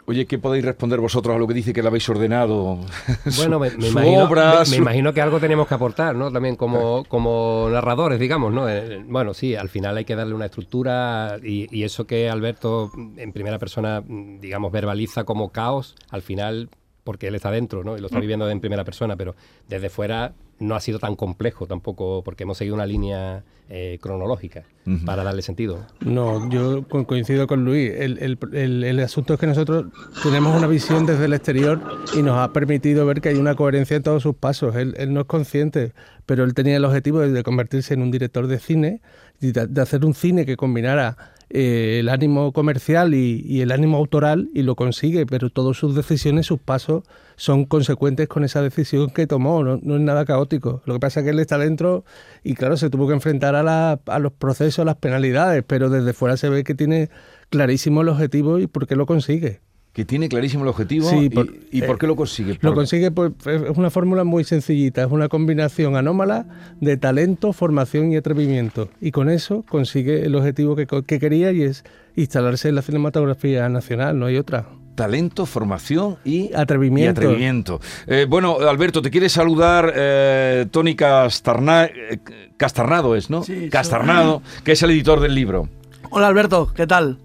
Oye, 0.07 0.27
¿qué 0.27 0.39
podéis 0.39 0.65
responder 0.65 1.01
vosotros 1.01 1.35
a 1.35 1.39
lo 1.39 1.47
que 1.47 1.55
dice 1.55 1.73
que 1.73 1.83
lo 1.83 1.89
habéis 1.89 2.09
ordenado? 2.09 2.79
Bueno, 3.37 3.59
me, 3.59 3.69
imagino, 3.69 4.29
me, 4.71 4.77
imagino, 4.77 5.13
que 5.13 5.21
algo 5.21 5.41
tenemos 5.41 5.67
que 5.67 5.75
aportar, 5.75 6.15
¿no? 6.15 6.31
También 6.31 6.57
como, 6.57 7.05
como 7.05 7.69
narradores, 7.71 8.21
digamos, 8.21 8.53
¿no? 8.53 8.69
Eh, 8.69 9.03
bueno, 9.07 9.35
sí, 9.35 9.57
al 9.57 9.69
final 9.69 9.97
hay 9.97 10.05
que 10.05 10.15
darle 10.15 10.35
una 10.35 10.47
estructura 10.47 11.39
y, 11.43 11.67
y 11.77 11.83
eso 11.83 12.07
que 12.07 12.31
Alberto 12.31 12.91
en 13.17 13.33
primera 13.33 13.59
persona, 13.59 14.03
digamos, 14.07 14.71
verbaliza 14.71 15.25
como 15.25 15.51
caos, 15.51 15.97
al 16.11 16.23
final 16.23 16.71
porque 17.07 17.29
él 17.29 17.35
está 17.37 17.51
dentro 17.51 17.85
¿no? 17.85 17.97
y 17.97 18.01
lo 18.01 18.09
está 18.09 18.21
viviendo 18.21 18.51
en 18.51 18.61
primera 18.61 18.85
persona, 18.85 19.17
pero 19.17 19.35
desde 19.69 19.89
fuera 19.89 20.35
no 20.59 20.75
ha 20.75 20.81
sido 20.81 20.99
tan 20.99 21.17
complejo 21.17 21.67
tampoco 21.67 22.23
porque 22.25 22.43
hemos 22.43 22.59
seguido 22.59 22.75
una 22.75 22.87
línea 22.87 23.45
eh, 23.69 23.99
cronológica 24.01 24.65
para 25.05 25.25
darle 25.25 25.43
sentido. 25.43 25.85
No, 26.01 26.49
yo 26.51 26.87
coincido 26.87 27.47
con 27.47 27.65
Luis. 27.65 27.93
El, 27.97 28.39
el, 28.55 29.01
asunto 29.01 29.35
es 29.35 29.41
que 29.41 29.47
nosotros 29.47 29.87
tenemos 30.23 30.57
una 30.57 30.67
visión 30.67 31.05
desde 31.07 31.25
el 31.25 31.33
exterior 31.33 31.81
y 32.17 32.23
nos 32.23 32.39
ha 32.39 32.53
permitido 32.53 33.05
ver 33.07 33.21
que 33.21 33.31
hay 33.31 33.37
una 33.37 33.55
coherencia 33.55 33.97
en 33.97 34.03
todos 34.03 34.23
sus 34.23 34.37
pasos. 34.37 34.77
Él, 34.77 34.95
no 35.13 35.21
es 35.21 35.27
consciente, 35.27 35.93
pero 36.25 36.45
él 36.45 36.55
tenía 36.55 36.77
el 36.77 36.85
objetivo 36.85 37.21
de 37.21 37.43
convertirse 37.43 37.95
en 37.95 38.03
un 38.03 38.11
director 38.11 38.47
de 38.47 38.59
cine, 38.59 39.01
y 39.41 39.53
de 39.53 39.81
hacer 39.81 40.05
un 40.05 40.15
cine 40.15 40.47
que 40.47 40.57
combinara 40.57 41.17
eh, 41.49 41.99
el 42.01 42.09
ánimo 42.09 42.53
comercial 42.53 43.15
y, 43.15 43.61
el 43.61 43.71
ánimo 43.71 43.97
autoral 43.97 44.51
y 44.55 44.63
lo 44.63 44.75
consigue, 44.75 45.27
pero 45.27 45.51
todas 45.51 45.77
sus 45.77 45.95
decisiones, 45.95 46.47
sus 46.47 46.59
pasos 46.59 47.05
son 47.37 47.65
consecuentes 47.67 48.29
con 48.29 48.45
esa 48.45 48.63
decisión 48.63 49.11
que 49.11 49.27
tomó, 49.27 49.63
no, 49.63 49.75
es 49.75 50.01
nada 50.01 50.25
caótico. 50.25 50.83
Lo 50.87 50.95
que 50.95 51.01
pasa 51.01 51.21
es 51.21 51.25
que 51.25 51.31
él 51.31 51.39
está 51.39 51.59
dentro 51.59 52.05
y 52.43 52.55
claro, 52.55 52.77
se 52.77 52.91
tuvo 52.91 53.07
que 53.09 53.15
enfrentar 53.15 53.55
a, 53.55 53.93
a 53.93 54.19
los 54.19 54.33
procesos, 54.33 54.81
a 54.81 54.85
las 54.85 54.97
penalidades, 54.97 55.65
pero 55.67 55.91
desde 55.91 56.13
fuera 56.13 56.37
se 56.37 56.49
ve 56.49 56.65
que 56.65 56.75
tiene 56.75 57.11
clarísimo 57.51 58.03
el 58.03 58.09
objetivo 58.09 58.59
y 58.59 58.67
por 58.67 58.87
qué 58.87 58.97
lo 58.97 59.07
consigue 59.07 59.61
que 59.97 60.05
tiene 60.05 60.29
clarísimo 60.29 60.63
el 60.63 60.69
objetivo 60.69 61.11
y, 61.23 61.31
por, 61.31 61.49
y, 61.71 61.81
por, 61.81 61.97
qué 61.97 62.07
lo 62.07 62.17
consigue. 62.17 62.59
Lo 62.61 62.75
consigue, 62.75 63.11
pues, 63.11 63.33
es 63.47 63.79
una 63.79 63.89
fórmula 63.89 64.25
muy 64.25 64.45
sencillita, 64.45 65.03
es 65.03 65.11
una 65.11 65.31
combinación 65.31 65.97
anómala 65.97 66.45
de 66.83 66.99
talento, 66.99 67.55
formación 67.55 68.13
y 68.13 68.17
atrevimiento. 68.17 68.91
Y 69.01 69.11
con 69.11 69.31
eso 69.31 69.65
consigue 69.67 70.27
el 70.27 70.35
objetivo 70.35 70.77
que, 70.77 70.87
quería 71.19 71.51
y 71.53 71.63
es 71.63 71.83
instalarse 72.15 72.69
en 72.69 72.75
la 72.75 72.83
cinematografía 72.83 73.71
nacional, 73.71 74.19
no 74.19 74.27
hay 74.27 74.37
otra 74.37 74.67
talento, 74.97 75.47
formación 75.47 76.19
y 76.27 76.53
atrevimiento. 76.55 77.23
atrevimiento. 77.23 77.81
Eh, 78.07 78.27
bueno, 78.29 78.59
Alberto, 78.69 79.01
te 79.01 79.11
quiere 79.11 79.31
saludar 79.31 79.95
eh, 79.97 80.67
Tony 80.71 80.95
Castarna, 80.95 81.87
eh, 81.87 82.19
Castarnado, 82.59 83.17
es, 83.17 83.31
¿no? 83.31 83.43
Sí, 83.43 83.71
Castarnado, 83.71 84.43
que 84.63 84.73
es 84.73 84.83
el 84.83 84.91
editor 84.91 85.21
del 85.21 85.35
libro. 85.35 85.71
Hola 86.11 86.29
Alberto, 86.29 86.71
¿qué 86.75 86.87
tal? 86.87 87.19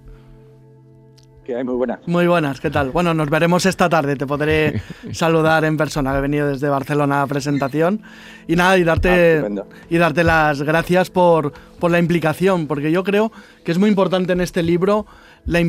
Muy 1.63 1.75
buenas. 1.75 1.99
Muy 2.07 2.27
buenas, 2.27 2.59
¿qué 2.59 2.69
tal? 2.69 2.91
Bueno, 2.91 3.13
nos 3.13 3.29
veremos 3.29 3.65
esta 3.65 3.89
tarde, 3.89 4.15
te 4.15 4.25
podré 4.25 4.81
saludar 5.11 5.65
en 5.65 5.77
persona, 5.77 6.17
he 6.17 6.21
venido 6.21 6.47
desde 6.47 6.69
Barcelona 6.69 7.21
a 7.21 7.27
presentación. 7.27 8.01
Y 8.47 8.55
nada, 8.55 8.77
y 8.77 8.83
darte, 8.83 9.39
ah, 9.39 9.63
y 9.89 9.97
darte 9.97 10.23
las 10.23 10.61
gracias 10.61 11.09
por, 11.09 11.53
por, 11.79 11.91
la 11.91 11.99
implicación, 11.99 12.67
porque 12.67 12.91
yo 12.91 13.03
creo 13.03 13.31
que 13.63 13.71
es 13.71 13.77
muy 13.77 13.89
importante 13.89 14.33
en 14.33 14.41
este 14.41 14.63
libro 14.63 15.05
la 15.45 15.61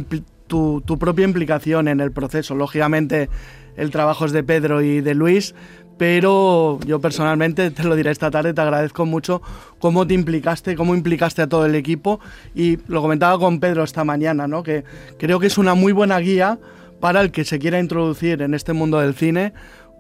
tu, 0.47 0.83
tu 0.85 0.99
propia 0.99 1.25
implicación 1.25 1.89
en 1.89 2.01
el 2.01 2.13
proceso. 2.13 2.55
Lógicamente, 2.55 3.29
el 3.77 3.91
trabajo 3.91 4.27
es 4.27 4.33
de 4.33 4.43
Pedro 4.43 4.83
y 4.83 5.01
de 5.01 5.15
Luis, 5.15 5.55
pero 6.03 6.81
yo 6.85 7.01
personalmente, 7.01 7.71
te 7.71 7.85
lo 7.85 7.95
diré 7.95 8.11
esta 8.11 8.29
tarde, 8.29 8.53
te 8.53 8.61
agradezco 8.61 9.07
mucho 9.07 9.41
cómo 9.79 10.05
te 10.05 10.15
implicaste, 10.15 10.75
cómo 10.75 10.97
implicaste 10.97 11.43
a 11.43 11.47
todo 11.47 11.65
el 11.65 11.77
equipo 11.77 12.19
y 12.57 12.79
lo 12.89 13.01
comentaba 13.01 13.39
con 13.39 13.61
Pedro 13.61 13.85
esta 13.85 14.03
mañana, 14.03 14.49
¿no? 14.49 14.65
que 14.65 14.83
creo 15.17 15.39
que 15.39 15.47
es 15.47 15.59
una 15.59 15.77
muy 15.77 15.93
buena 15.93 16.19
guía 16.19 16.59
para 16.99 17.21
el 17.21 17.31
que 17.31 17.45
se 17.45 17.61
quiera 17.61 17.79
introducir 17.79 18.43
en 18.43 18.53
este 18.53 18.73
mundo 18.73 18.99
del 18.99 19.15
cine, 19.15 19.53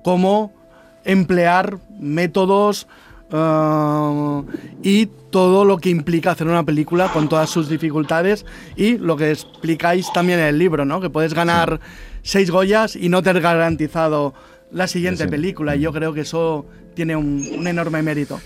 cómo 0.03 0.53
emplear 1.05 1.79
métodos 2.01 2.89
uh, 3.31 4.45
y 4.83 5.07
todo 5.31 5.65
lo 5.65 5.79
que 5.79 5.91
implica 5.91 6.33
hacer 6.33 6.49
una 6.49 6.65
película 6.65 7.13
con 7.13 7.29
todas 7.29 7.49
sus 7.49 7.69
dificultades 7.69 8.45
y 8.75 8.99
lo 8.99 9.17
que 9.17 9.31
explicáis 9.31 10.13
también 10.13 10.41
en 10.41 10.47
el 10.47 10.59
libro, 10.59 10.85
¿no? 10.85 11.01
que 11.01 11.11
puedes 11.11 11.33
ganar 11.33 11.79
seis 12.23 12.51
Goyas 12.51 12.97
y 12.97 13.09
no 13.09 13.23
tener 13.23 13.41
garantizado 13.41 14.35
la 14.73 14.87
siguiente 14.87 15.29
película 15.29 15.76
y 15.76 15.81
yo 15.81 15.93
creo 15.93 16.12
que 16.12 16.23
eso 16.23 16.67
tiene 16.95 17.14
un, 17.17 17.67
enorme 17.67 18.02
mérito. 18.02 18.41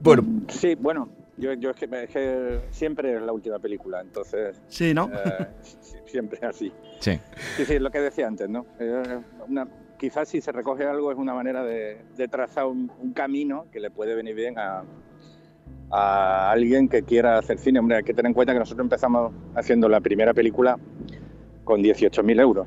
Bueno. 0.00 0.24
Sí, 0.48 0.74
bueno, 0.74 1.08
yo, 1.36 1.52
yo 1.54 1.70
es, 1.70 1.76
que, 1.76 2.60
siempre 2.70 3.14
es 3.14 3.22
la 3.22 3.32
última 3.32 3.58
película, 3.58 4.00
entonces. 4.00 4.60
Sí, 4.68 4.94
¿no? 4.94 5.10
Eh, 5.12 5.46
siempre 6.06 6.44
así. 6.46 6.72
Sí. 6.98 7.18
Sí, 7.56 7.64
sí, 7.64 7.78
lo 7.78 7.90
que 7.90 8.00
decía 8.00 8.26
antes, 8.26 8.48
¿no? 8.48 8.66
Eh, 8.80 9.20
quizás 9.98 10.28
si 10.28 10.40
se 10.40 10.50
recoge 10.50 10.84
algo 10.84 11.12
es 11.12 11.18
una 11.18 11.34
manera 11.34 11.62
de, 11.62 12.02
trazar 12.30 12.66
un, 12.66 12.90
camino 13.14 13.66
que 13.70 13.80
le 13.80 13.90
puede 13.90 14.14
venir 14.14 14.34
bien 14.34 14.58
a, 14.58 14.82
a 15.90 16.50
alguien 16.50 16.88
que 16.88 17.02
quiera 17.02 17.38
hacer 17.38 17.58
cine. 17.58 17.78
Hombre, 17.78 17.98
hay 17.98 18.02
que 18.02 18.14
tener 18.14 18.30
en 18.30 18.34
cuenta 18.34 18.52
que 18.52 18.58
nosotros 18.58 18.84
empezamos 18.84 19.32
haciendo 19.54 19.88
la 19.88 20.00
primera 20.00 20.34
película 20.34 20.78
con 21.64 21.82
18.000 21.82 22.40
euros. 22.40 22.66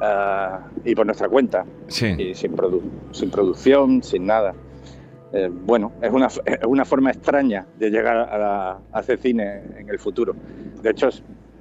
Uh, 0.00 0.60
y 0.84 0.94
por 0.94 1.06
nuestra 1.06 1.28
cuenta. 1.28 1.64
Sí. 1.88 2.06
Y 2.18 2.34
sin, 2.34 2.54
sin 3.12 3.30
producción, 3.30 4.02
sin 4.02 4.26
nada. 4.26 4.54
Eh, 5.32 5.50
bueno, 5.50 5.92
es 6.00 6.12
una, 6.12 6.26
es 6.26 6.64
una 6.66 6.84
forma 6.84 7.10
extraña 7.10 7.66
de 7.78 7.90
llegar 7.90 8.16
a, 8.16 8.78
hacer 8.92 9.18
cine 9.18 9.62
en 9.76 9.88
el 9.88 9.98
futuro. 9.98 10.34
De 10.82 10.90
hecho, 10.90 11.08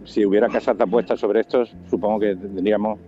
si 0.03 0.25
hubiera 0.25 0.47
casas 0.49 0.77
de 0.77 0.83
apuestas 0.83 1.19
sobre 1.19 1.41
esto, 1.41 1.65
supongo 1.89 2.19
que 2.19 2.35
tendríamos 2.35 2.99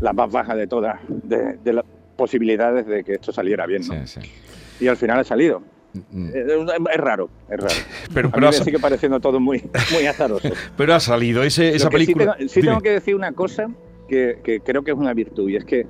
la 0.00 0.12
más 0.12 0.30
baja 0.30 0.54
de 0.54 0.66
todas, 0.66 1.00
de, 1.08 1.72
las 1.72 1.84
posibilidades 2.16 2.86
de 2.86 3.04
que 3.04 3.14
esto 3.14 3.32
saliera 3.32 3.66
bien. 3.66 3.82
¿no? 3.86 4.06
Sí, 4.06 4.20
sí. 4.20 4.84
Y 4.84 4.88
al 4.88 4.96
final 4.96 5.18
ha 5.18 5.24
salido. 5.24 5.62
Mm. 6.10 6.28
Eh, 6.32 6.66
es, 6.92 7.00
raro, 7.00 7.28
es 7.50 7.60
raro. 7.60 7.74
Pero, 8.14 8.30
pero 8.32 8.46
a 8.46 8.50
mí 8.50 8.58
me 8.58 8.64
sigue 8.64 8.78
pareciendo 8.78 9.20
todo 9.20 9.40
muy, 9.40 9.62
muy 9.92 10.06
azaroso. 10.06 10.48
pero 10.76 10.94
ha 10.94 11.00
salido 11.00 11.42
ese, 11.42 11.74
esa 11.74 11.90
película. 11.90 12.36
Sí, 12.48 12.60
tengo, 12.60 12.80
que 12.80 12.90
decir 12.90 13.14
una 13.14 13.32
cosa 13.32 13.68
que, 14.12 14.38
que, 14.44 14.60
creo 14.60 14.82
que 14.82 14.90
es 14.90 14.96
una 14.96 15.14
virtud 15.14 15.48
y 15.48 15.56
es 15.56 15.64
que 15.64 15.86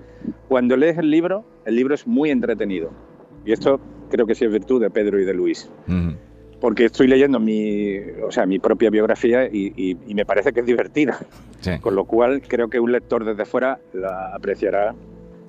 cuando 0.48 0.76
lees 0.76 0.96
el 0.98 1.10
libro, 1.10 1.44
el 1.64 1.74
libro 1.74 1.94
es 1.94 2.06
muy 2.06 2.30
entretenido. 2.30 2.90
Y 3.44 3.52
esto 3.52 3.80
creo 4.10 4.26
que 4.26 4.36
sí 4.36 4.44
es 4.44 4.52
virtud 4.52 4.80
de 4.80 4.90
Pedro 4.90 5.20
y 5.20 5.24
de 5.24 5.34
Luis. 5.34 5.68
Porque 6.60 6.84
estoy 6.84 7.08
leyendo 7.08 7.40
mi, 7.40 7.98
o 8.24 8.30
sea, 8.30 8.46
mi 8.46 8.60
propia 8.60 8.90
biografía 8.90 9.46
y, 9.46 9.96
me 10.14 10.24
parece 10.24 10.52
que 10.52 10.60
es 10.60 10.66
divertida. 10.66 11.18
Con 11.80 11.96
lo 11.96 12.04
cual 12.04 12.42
creo 12.46 12.68
que 12.68 12.78
un 12.78 12.92
lector 12.92 13.24
desde 13.24 13.44
fuera 13.44 13.80
la 13.92 14.32
apreciará 14.34 14.94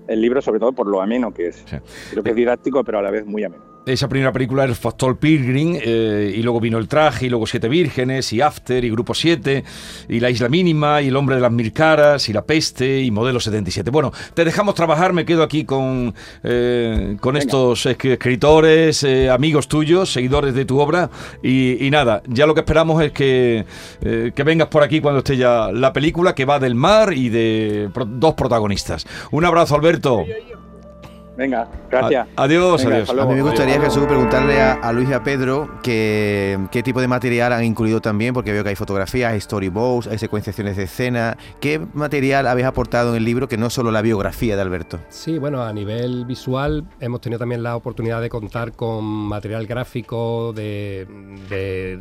el 0.08 0.22
libro, 0.22 0.42
sobre 0.42 0.60
todo 0.60 0.72
por 0.72 0.88
lo 0.88 1.02
ameno 1.02 1.32
que 1.32 1.48
es. 1.48 1.64
Creo 2.12 2.24
que 2.24 2.32
es 2.32 2.36
didáctico, 2.36 2.84
pero 2.84 3.00
a 3.00 3.02
la 3.04 3.12
vez 3.12 3.26
muy 3.26 3.44
ameno. 3.44 3.73
Esa 3.86 4.08
primera 4.08 4.32
película 4.32 4.64
era 4.64 4.72
el 4.72 4.78
Factor 4.78 5.18
Pilgrim, 5.18 5.78
eh, 5.82 6.34
y 6.34 6.42
luego 6.42 6.62
vino 6.62 6.78
El 6.78 6.88
Traje, 6.88 7.26
y 7.26 7.30
luego 7.30 7.46
Siete 7.46 7.68
Vírgenes, 7.68 8.32
y 8.32 8.40
After, 8.40 8.84
y 8.84 8.90
Grupo 8.90 9.14
7, 9.14 9.66
y 10.08 10.22
La 10.22 10.30
Isla 10.30 10.48
Mínima, 10.48 11.02
y 11.02 11.10
El 11.10 11.18
Hombre 11.18 11.36
de 11.36 11.42
las 11.42 11.52
Mil 11.52 11.74
Caras, 11.74 12.30
y 12.30 12.34
La 12.34 12.44
Peste, 12.44 13.02
y 13.02 13.12
Modelo 13.12 13.42
77. 13.42 13.92
Bueno, 13.92 14.14
te 14.34 14.46
dejamos 14.46 14.76
trabajar, 14.76 15.12
me 15.12 15.26
quedo 15.26 15.44
aquí 15.44 15.66
con, 15.66 16.16
eh, 16.44 17.18
con 17.20 17.36
estos 17.36 17.86
escritores, 17.86 19.04
eh, 19.04 19.30
amigos 19.30 19.68
tuyos, 19.68 20.14
seguidores 20.14 20.54
de 20.54 20.64
tu 20.64 20.80
obra, 20.80 21.10
y, 21.44 21.90
nada, 21.92 22.24
ya 22.26 22.46
lo 22.46 22.54
que 22.54 22.62
esperamos 22.62 23.04
es 23.04 23.12
que, 23.12 23.66
que 24.02 24.44
vengas 24.44 24.70
por 24.70 24.84
aquí 24.84 25.02
cuando 25.02 25.20
esté 25.20 25.36
ya 25.36 25.72
la 25.74 25.92
película, 25.92 26.34
que 26.34 26.46
va 26.46 26.58
del 26.58 26.76
mar 26.76 27.12
y 27.12 27.28
de 27.28 27.90
dos 28.08 28.34
protagonistas. 28.36 29.06
Un 29.32 29.44
abrazo, 29.44 29.76
Alberto. 29.76 30.24
Venga, 31.36 31.68
gracias. 31.90 32.28
adiós, 32.36 32.86
adiós. 32.86 33.10
A 33.10 33.26
mí 33.26 33.34
me 33.34 33.42
gustaría, 33.42 33.82
Jesús, 33.82 34.06
preguntarle 34.06 34.62
a, 34.62 34.92
Luis 34.94 35.10
y 35.10 35.14
a 35.14 35.24
Pedro 35.24 35.80
que, 35.82 36.60
qué 36.72 36.84
tipo 36.84 37.02
de 37.02 37.08
material 37.08 37.54
han 37.54 37.64
incluido 37.64 38.02
también, 38.02 38.34
porque 38.34 38.52
veo 38.52 38.64
que 38.64 38.70
hay 38.70 38.76
fotografías, 38.76 39.34
hay 39.34 39.42
storyboards, 39.42 40.08
hay 40.08 40.20
secuenciaciones 40.20 40.78
de 40.78 40.84
escena. 40.84 41.38
¿Qué 41.60 41.80
material 41.94 42.46
habéis 42.48 42.68
aportado 42.68 43.12
en 43.12 43.16
el 43.18 43.26
libro 43.26 43.48
que 43.48 43.58
no 43.58 43.72
solo 43.72 43.90
la 43.92 44.04
biografía 44.04 44.56
de 44.56 44.62
Alberto? 44.62 45.00
Sí, 45.10 45.40
bueno, 45.40 45.64
a 45.64 45.74
nivel 45.74 46.26
visual 46.26 46.86
hemos 47.00 47.22
tenido 47.22 47.40
también 47.40 47.64
la 47.64 47.76
oportunidad 47.76 48.22
de 48.22 48.30
contar 48.30 48.74
con 48.74 49.04
material 49.04 49.66
gráfico 49.66 50.54
de, 50.54 51.08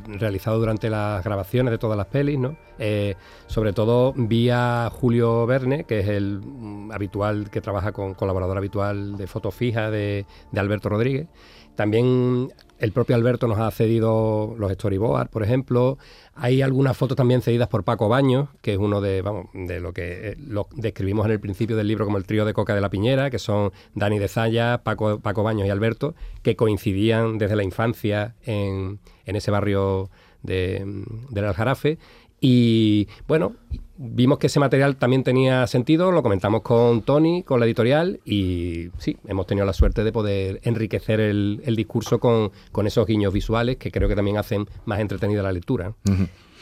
realizado 0.07 0.59
durante 0.59 0.91
las 0.91 1.25
grabaciones 1.25 1.71
de 1.71 1.79
todas 1.79 1.97
las 1.97 2.07
pelis, 2.07 2.39
¿no? 2.39 2.57
Eh, 2.79 3.15
sobre 3.47 3.73
todo 3.73 4.13
vía 4.17 4.91
Julio 4.91 5.47
Verne, 5.47 5.85
que 5.85 6.01
es 6.01 6.09
el 6.09 6.41
mm, 6.43 6.91
habitual 6.93 7.51
que 7.51 7.61
trabaja 7.61 7.93
con 7.93 8.15
colaborador 8.15 8.59
habitual 8.59 9.17
de 9.17 9.22
foto 9.27 9.51
fija 9.51 9.91
de, 9.91 10.27
Alberto 10.55 10.89
Rodríguez. 10.89 11.29
También 11.75 12.53
el 12.79 12.93
propio 12.93 13.17
Alberto 13.17 13.49
nos 13.49 13.59
ha 13.59 13.71
cedido 13.71 14.55
los 14.59 14.71
storyboards, 14.73 15.31
por 15.31 15.43
ejemplo. 15.43 15.99
Hay 16.35 16.61
algunas 16.61 16.97
fotos 16.97 17.17
también 17.17 17.41
cedidas 17.41 17.69
por 17.69 17.85
Paco 17.85 18.09
Baños, 18.09 18.49
que 18.61 18.73
es 18.73 18.79
uno 18.79 19.01
de, 19.01 19.23
vamos, 19.23 19.47
de 19.55 19.81
lo 19.81 19.93
que 19.93 20.31
eh, 20.31 20.37
describimos 20.77 21.25
en 21.27 21.33
el 21.33 21.41
principio 21.41 21.77
del 21.77 21.89
libro 21.89 22.05
como 22.05 22.19
el 22.19 22.25
trío 22.25 22.45
de 22.45 22.53
Coca 22.53 22.75
de 22.75 22.81
la 22.81 22.91
Piñera, 22.91 23.31
que 23.31 23.39
son 23.39 23.73
Dani 23.95 24.19
de 24.19 24.29
Zaya, 24.29 24.83
Paco, 24.85 25.21
Paco 25.21 25.43
Baños 25.43 25.67
y 25.67 25.71
Alberto, 25.71 26.15
que 26.43 26.57
coincidían 26.57 27.39
desde 27.39 27.57
la 27.57 27.63
infancia 27.63 28.35
en, 28.43 28.99
en 29.25 29.37
ese 29.37 29.51
barrio 29.51 30.11
de, 30.43 30.85
del 31.31 31.45
Aljarafe 31.45 31.99
y 32.45 33.07
bueno, 33.29 33.55
vimos 34.03 34.39
que 34.39 34.49
ese 34.49 34.59
material 34.59 34.97
también 34.97 35.23
tenía 35.23 35.67
sentido, 35.69 36.11
lo 36.11 36.23
comentamos 36.23 36.63
con 36.63 37.03
Tony, 37.03 37.45
con 37.45 37.61
la 37.61 37.67
editorial, 37.67 38.21
y 38.25 38.89
sí, 38.99 39.17
hemos 39.27 39.47
tenido 39.47 39.65
la 39.65 39.73
suerte 39.73 40.03
de 40.03 40.13
poder 40.13 40.61
enriquecer 40.65 41.21
el, 41.21 41.63
discurso 41.77 42.19
con, 42.19 42.51
esos 42.87 43.07
guiños 43.07 43.33
visuales 43.33 43.77
que 43.77 43.93
creo 43.93 44.09
que 44.09 44.17
también 44.17 44.39
hacen 44.39 44.67
más 44.85 44.99
entretenida 44.99 45.43
la 45.43 45.53
lectura. 45.53 45.95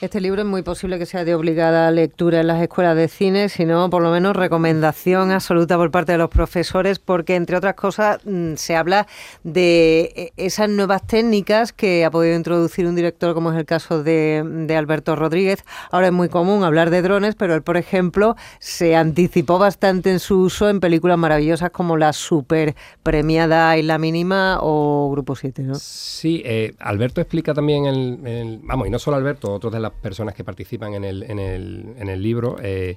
Este 0.00 0.18
libro 0.22 0.40
es 0.40 0.48
muy 0.48 0.62
posible 0.62 0.98
que 0.98 1.04
sea 1.04 1.26
de 1.26 1.34
obligada 1.34 1.90
lectura 1.90 2.40
en 2.40 2.46
las 2.46 2.62
escuelas 2.62 2.96
de 2.96 3.06
cine, 3.06 3.50
sino 3.50 3.90
por 3.90 4.02
lo 4.02 4.10
menos 4.10 4.34
recomendación 4.34 5.30
absoluta 5.30 5.76
por 5.76 5.90
parte 5.90 6.12
de 6.12 6.18
los 6.18 6.30
profesores, 6.30 6.98
porque 6.98 7.36
entre 7.36 7.58
otras 7.58 7.74
cosas 7.74 8.18
mm, 8.24 8.54
se 8.54 8.76
habla 8.76 9.06
de 9.44 10.10
eh, 10.16 10.32
esas 10.38 10.70
nuevas 10.70 11.06
técnicas 11.06 11.74
que 11.74 12.06
ha 12.06 12.10
podido 12.10 12.34
introducir 12.34 12.86
un 12.86 12.96
director, 12.96 13.34
como 13.34 13.52
es 13.52 13.58
el 13.58 13.66
caso 13.66 14.02
de, 14.02 14.74
Alberto 14.74 15.16
Rodríguez. 15.16 15.64
Ahora 15.90 16.06
es 16.06 16.14
muy 16.14 16.30
común 16.30 16.64
hablar 16.64 16.88
de 16.88 17.02
drones, 17.02 17.34
pero 17.34 17.54
él, 17.54 17.60
por 17.60 17.76
ejemplo, 17.76 18.36
se 18.58 18.96
anticipó 18.96 19.58
bastante 19.58 20.10
en 20.10 20.18
su 20.18 20.40
uso 20.40 20.70
en 20.70 20.80
películas 20.80 21.18
maravillosas 21.18 21.72
como 21.72 21.98
la 21.98 22.14
super 22.14 22.74
premiada 23.02 23.76
Isla 23.76 23.98
Mínima 23.98 24.60
o 24.62 25.10
Grupo 25.10 25.36
7. 25.36 25.62
¿no? 25.62 25.74
Sí, 25.74 26.40
eh, 26.46 26.72
Alberto 26.78 27.20
explica 27.20 27.52
también, 27.52 27.84
el, 27.84 28.60
vamos, 28.62 28.88
y 28.88 28.90
no 28.90 28.98
solo 28.98 29.18
Alberto, 29.18 29.52
otros 29.52 29.70
de 29.74 29.89
las 29.90 30.00
personas 30.00 30.34
que 30.34 30.44
participan 30.44 30.94
en 30.94 31.04
el, 31.04 31.22
en 31.24 31.38
el, 31.38 31.94
en 31.98 32.08
el 32.08 32.22
libro, 32.22 32.56
eh, 32.62 32.96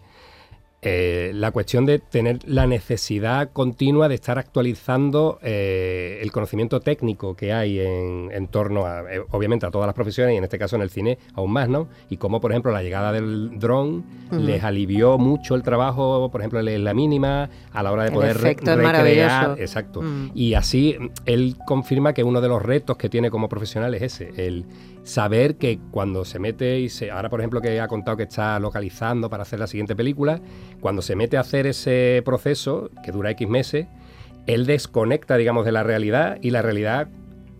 eh, 0.85 1.31
la 1.33 1.51
cuestión 1.51 1.85
de 1.85 1.99
tener 1.99 2.39
la 2.45 2.67
necesidad 2.67 3.51
continua 3.53 4.09
de 4.09 4.15
estar 4.15 4.37
actualizando 4.37 5.39
eh, 5.41 6.19
el 6.21 6.29
conocimiento 6.33 6.81
técnico 6.81 7.37
que 7.37 7.53
hay 7.53 7.79
en, 7.79 8.47
torno 8.47 8.85
a, 8.85 9.01
obviamente, 9.31 9.65
a 9.65 9.71
todas 9.71 9.87
las 9.87 9.95
profesiones 9.95 10.33
y 10.35 10.37
en 10.37 10.43
este 10.43 10.59
caso 10.59 10.75
en 10.75 10.81
el 10.81 10.89
cine 10.89 11.17
aún 11.35 11.53
más, 11.53 11.69
¿no? 11.69 11.87
Y 12.09 12.17
cómo, 12.17 12.41
por 12.41 12.51
ejemplo, 12.51 12.73
la 12.73 12.83
llegada 12.83 13.13
del 13.13 13.57
dron 13.59 14.03
les 14.31 14.61
alivió 14.61 15.17
mucho 15.17 15.55
el 15.55 15.63
trabajo, 15.63 16.29
por 16.29 16.41
ejemplo, 16.41 16.59
en 16.59 16.83
la 16.83 16.93
mínima, 16.93 17.49
a 17.71 17.81
la 17.81 17.91
hora 17.91 18.03
de 18.03 18.11
poder 18.11 18.37
recrear. 18.39 19.55
Exacto. 19.59 20.01
Mm. 20.01 20.31
Y 20.35 20.55
así 20.55 20.97
él 21.25 21.55
confirma 21.65 22.13
que 22.13 22.25
uno 22.25 22.41
de 22.41 22.49
los 22.49 22.61
retos 22.61 22.97
que 22.97 23.07
tiene 23.07 23.31
como 23.31 23.47
profesional 23.47 23.93
es 23.93 24.01
ese, 24.01 24.33
el 24.35 24.65
saber 25.03 25.55
que 25.57 25.79
cuando 25.91 26.25
se 26.25 26.39
mete 26.39 26.79
y 26.79 26.89
se, 26.89 27.11
ahora 27.11 27.29
por 27.29 27.41
ejemplo 27.41 27.61
que 27.61 27.79
ha 27.79 27.87
contado 27.87 28.17
que 28.17 28.23
está 28.23 28.59
localizando 28.59 29.29
para 29.29 29.43
hacer 29.43 29.59
la 29.59 29.67
siguiente 29.67 29.95
película, 29.95 30.41
cuando 30.79 31.01
se 31.01 31.15
mete 31.15 31.37
a 31.37 31.41
hacer 31.41 31.67
ese 31.67 32.21
proceso 32.25 32.89
que 33.03 33.11
dura 33.11 33.31
X 33.31 33.47
meses, 33.47 33.87
él 34.47 34.65
desconecta 34.65 35.37
digamos 35.37 35.65
de 35.65 35.71
la 35.71 35.83
realidad 35.83 36.37
y 36.41 36.51
la 36.51 36.61
realidad 36.61 37.09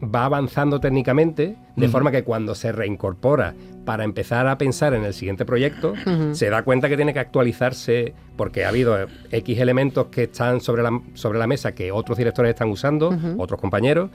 va 0.04 0.26
avanzando 0.26 0.80
técnicamente 0.80 1.56
de 1.76 1.88
forma 1.88 2.12
que 2.12 2.24
cuando 2.24 2.56
se 2.56 2.72
reincorpora 2.72 3.56
para 3.86 4.04
empezar 4.04 4.48
a 4.48 4.58
pensar 4.58 4.94
en 4.94 5.06
el 5.06 5.14
siguiente 5.14 5.46
proyecto, 5.46 5.94
se 6.34 6.50
da 6.50 6.64
cuenta 6.64 6.90
que 6.90 6.96
tiene 6.96 7.14
que 7.14 7.20
actualizarse 7.20 8.14
porque 8.36 8.66
ha 8.66 8.70
habido 8.70 9.08
X 9.32 9.60
elementos 9.60 10.08
que 10.08 10.24
están 10.24 10.62
sobre 10.62 10.84
la, 10.84 11.02
sobre 11.14 11.40
la 11.40 11.48
mesa 11.48 11.74
que 11.74 11.92
otros 11.92 12.18
directores 12.18 12.50
están 12.50 12.70
usando, 12.70 13.18
otros 13.38 13.60
compañeros, 13.60 14.10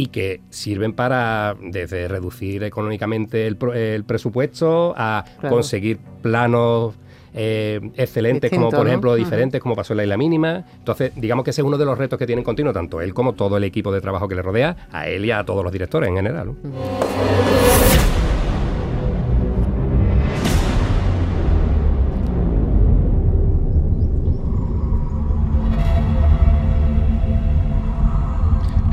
y 0.00 0.06
que 0.06 0.40
sirven 0.48 0.94
para 0.94 1.54
desde 1.60 2.08
reducir 2.08 2.64
económicamente 2.64 3.46
el, 3.46 4.04
presupuesto 4.04 4.94
a 4.96 5.26
conseguir 5.46 5.98
planos 6.22 6.94
eh, 7.34 7.80
excelentes 7.96 8.50
como 8.50 8.70
por 8.70 8.88
ejemplo 8.88 9.14
diferentes 9.14 9.60
como 9.60 9.76
pasó 9.76 9.92
en 9.92 9.98
la 9.98 10.04
isla 10.04 10.16
mínima. 10.16 10.64
Entonces 10.78 11.12
digamos 11.16 11.44
que 11.44 11.50
ese 11.50 11.60
es 11.60 11.66
uno 11.66 11.76
de 11.76 11.84
los 11.84 11.98
retos 11.98 12.18
que 12.18 12.26
tienen 12.26 12.42
continuo 12.42 12.72
tanto 12.72 13.02
él 13.02 13.12
como 13.12 13.34
todo 13.34 13.58
el 13.58 13.64
equipo 13.64 13.92
de 13.92 14.00
trabajo 14.00 14.26
que 14.26 14.36
le 14.36 14.42
rodea 14.42 14.88
a 14.90 15.06
él 15.06 15.26
y 15.26 15.32
a 15.32 15.44
todos 15.44 15.62
los 15.62 15.70
directores 15.70 16.08
en 16.08 16.16
general 16.16 16.54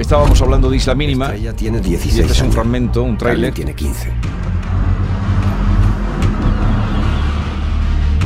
Estábamos 0.08 0.42
hablando 0.42 0.70
de 0.70 0.78
Isla 0.78 0.96
Mínima. 0.96 1.36
Ella 1.36 1.52
tiene 1.52 1.82
16 1.82 2.16
y 2.16 2.22
este 2.22 2.32
es 2.32 2.42
un 2.42 2.54
fragmento, 2.54 3.04
un 3.04 3.18
tráiler. 3.18 3.54
tiene 3.54 3.76
15. 3.76 4.10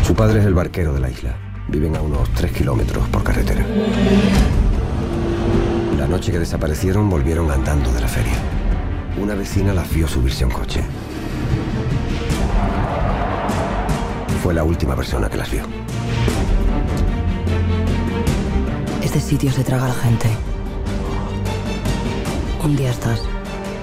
Su 0.05 0.13
padre 0.13 0.41
es 0.41 0.45
el 0.45 0.53
barquero 0.53 0.93
de 0.93 1.00
la 1.00 1.09
isla. 1.09 1.35
Viven 1.69 1.95
a 1.95 2.01
unos 2.01 2.29
3 2.35 2.51
kilómetros 2.51 3.09
por 3.09 3.23
carretera. 3.23 3.65
La 5.97 6.07
noche 6.07 6.31
que 6.31 6.38
desaparecieron 6.38 7.09
volvieron 7.09 7.50
andando 7.50 7.91
de 7.91 8.01
la 8.01 8.07
feria. 8.07 8.35
Una 9.19 9.33
vecina 9.33 9.73
las 9.73 9.91
vio 9.91 10.07
subirse 10.07 10.43
a 10.43 10.47
un 10.47 10.53
coche. 10.53 10.83
Fue 14.43 14.53
la 14.53 14.63
última 14.63 14.95
persona 14.95 15.27
que 15.27 15.38
las 15.38 15.50
vio. 15.50 15.63
Este 19.01 19.19
sitio 19.19 19.51
se 19.51 19.63
traga 19.63 19.85
a 19.85 19.88
la 19.88 19.95
gente. 19.95 20.29
Un 22.63 22.75
día 22.75 22.91
estás, 22.91 23.22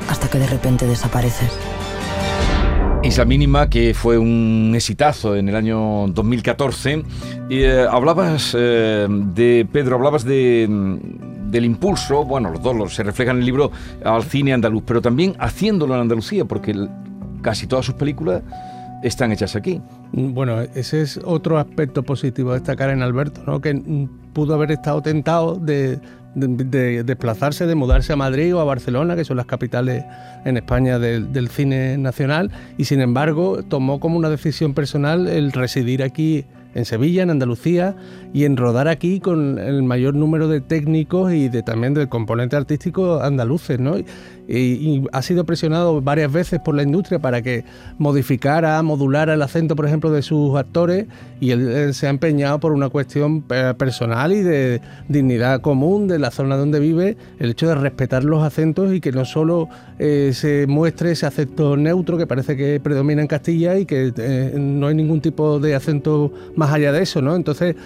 hasta 0.08 0.28
que 0.28 0.38
de 0.38 0.46
repente 0.46 0.86
desapareces. 0.86 1.50
Isla 3.02 3.24
Mínima, 3.24 3.68
que 3.68 3.92
fue 3.92 4.18
un 4.18 4.72
exitazo 4.74 5.34
en 5.34 5.48
el 5.48 5.56
año 5.56 6.06
2014. 6.08 7.02
Y, 7.48 7.62
eh, 7.62 7.86
hablabas 7.90 8.54
eh, 8.56 9.08
de, 9.08 9.66
Pedro, 9.72 9.96
hablabas 9.96 10.24
de, 10.24 10.68
del 11.50 11.64
impulso, 11.64 12.24
bueno, 12.24 12.50
los 12.50 12.62
dos 12.62 12.94
se 12.94 13.02
reflejan 13.02 13.36
en 13.36 13.40
el 13.40 13.46
libro, 13.46 13.72
al 14.04 14.22
cine 14.22 14.52
andaluz, 14.52 14.84
pero 14.86 15.02
también 15.02 15.34
haciéndolo 15.40 15.94
en 15.94 16.02
Andalucía, 16.02 16.44
porque 16.44 16.74
casi 17.42 17.66
todas 17.66 17.84
sus 17.84 17.96
películas 17.96 18.42
están 19.02 19.32
hechas 19.32 19.56
aquí. 19.56 19.80
Bueno, 20.12 20.60
ese 20.60 21.02
es 21.02 21.20
otro 21.24 21.58
aspecto 21.58 22.02
positivo 22.02 22.50
de 22.52 22.58
destacar 22.58 22.90
en 22.90 23.02
Alberto, 23.02 23.42
¿no? 23.46 23.60
que 23.60 23.74
pudo 24.32 24.54
haber 24.54 24.72
estado 24.72 25.02
tentado 25.02 25.56
de, 25.56 25.98
desplazarse, 26.34 27.66
de 27.66 27.74
mudarse 27.74 28.12
a 28.12 28.16
Madrid 28.16 28.54
o 28.54 28.60
a 28.60 28.64
Barcelona, 28.64 29.16
que 29.16 29.24
son 29.24 29.36
las 29.36 29.46
capitales 29.46 30.04
en 30.44 30.56
España 30.56 30.98
del, 30.98 31.48
cine 31.48 31.98
nacional, 31.98 32.50
y 32.76 32.84
sin 32.84 33.00
embargo 33.00 33.62
tomó 33.62 34.00
como 34.00 34.16
una 34.16 34.30
decisión 34.30 34.74
personal 34.74 35.26
el 35.26 35.52
residir 35.52 36.02
aquí 36.02 36.44
en 36.74 36.84
Sevilla, 36.84 37.22
en 37.22 37.30
Andalucía, 37.30 37.96
y 38.32 38.44
en 38.44 38.56
rodar 38.56 38.88
aquí 38.88 39.20
con 39.20 39.58
el 39.58 39.82
mayor 39.82 40.14
número 40.14 40.48
de 40.48 40.60
técnicos 40.60 41.32
y 41.32 41.48
de, 41.48 41.62
también 41.62 41.94
del 41.94 42.08
componente 42.08 42.56
artístico 42.56 43.20
andaluces, 43.20 43.78
¿no? 43.80 43.96
y, 44.48 45.04
ha 45.12 45.22
sido 45.22 45.44
presionado 45.44 46.00
varias 46.00 46.32
veces 46.32 46.60
por 46.60 46.74
la 46.74 46.82
industria 46.82 47.18
para 47.18 47.42
que 47.42 47.64
modificara, 47.98 48.82
modulara 48.82 49.34
el 49.34 49.42
acento, 49.42 49.76
por 49.76 49.86
ejemplo, 49.86 50.10
de 50.10 50.22
sus 50.22 50.56
actores 50.56 51.06
y 51.40 51.50
él, 51.50 51.92
se 51.94 52.06
ha 52.06 52.10
empeñado 52.10 52.58
por 52.58 52.72
una 52.72 52.88
cuestión 52.88 53.44
eh, 53.50 53.74
personal 53.76 54.32
y 54.32 54.42
de 54.42 54.80
dignidad 55.08 55.60
común 55.60 56.08
de 56.08 56.18
la 56.18 56.30
zona 56.30 56.56
donde 56.56 56.80
vive, 56.80 57.16
el 57.38 57.50
hecho 57.50 57.68
de 57.68 57.74
respetar 57.74 58.24
los 58.24 58.42
acentos 58.42 58.92
y 58.94 59.00
que 59.00 59.12
no 59.12 59.24
solo 59.24 59.68
eh, 59.98 60.30
se 60.32 60.66
muestre 60.66 61.12
ese 61.12 61.26
acento 61.26 61.76
neutro 61.76 62.16
que 62.16 62.26
parece 62.26 62.56
que 62.56 62.80
predomina 62.80 63.20
en 63.20 63.28
Castilla 63.28 63.78
y 63.78 63.84
que 63.84 64.12
eh, 64.16 64.54
no 64.56 64.86
hay 64.86 64.94
ningún 64.94 65.20
tipo 65.20 65.60
de 65.60 65.74
acento 65.74 66.32
allá 66.72 66.92
de 66.92 67.02
eso, 67.02 67.20
¿no? 67.22 67.34
Entonces, 67.36 67.76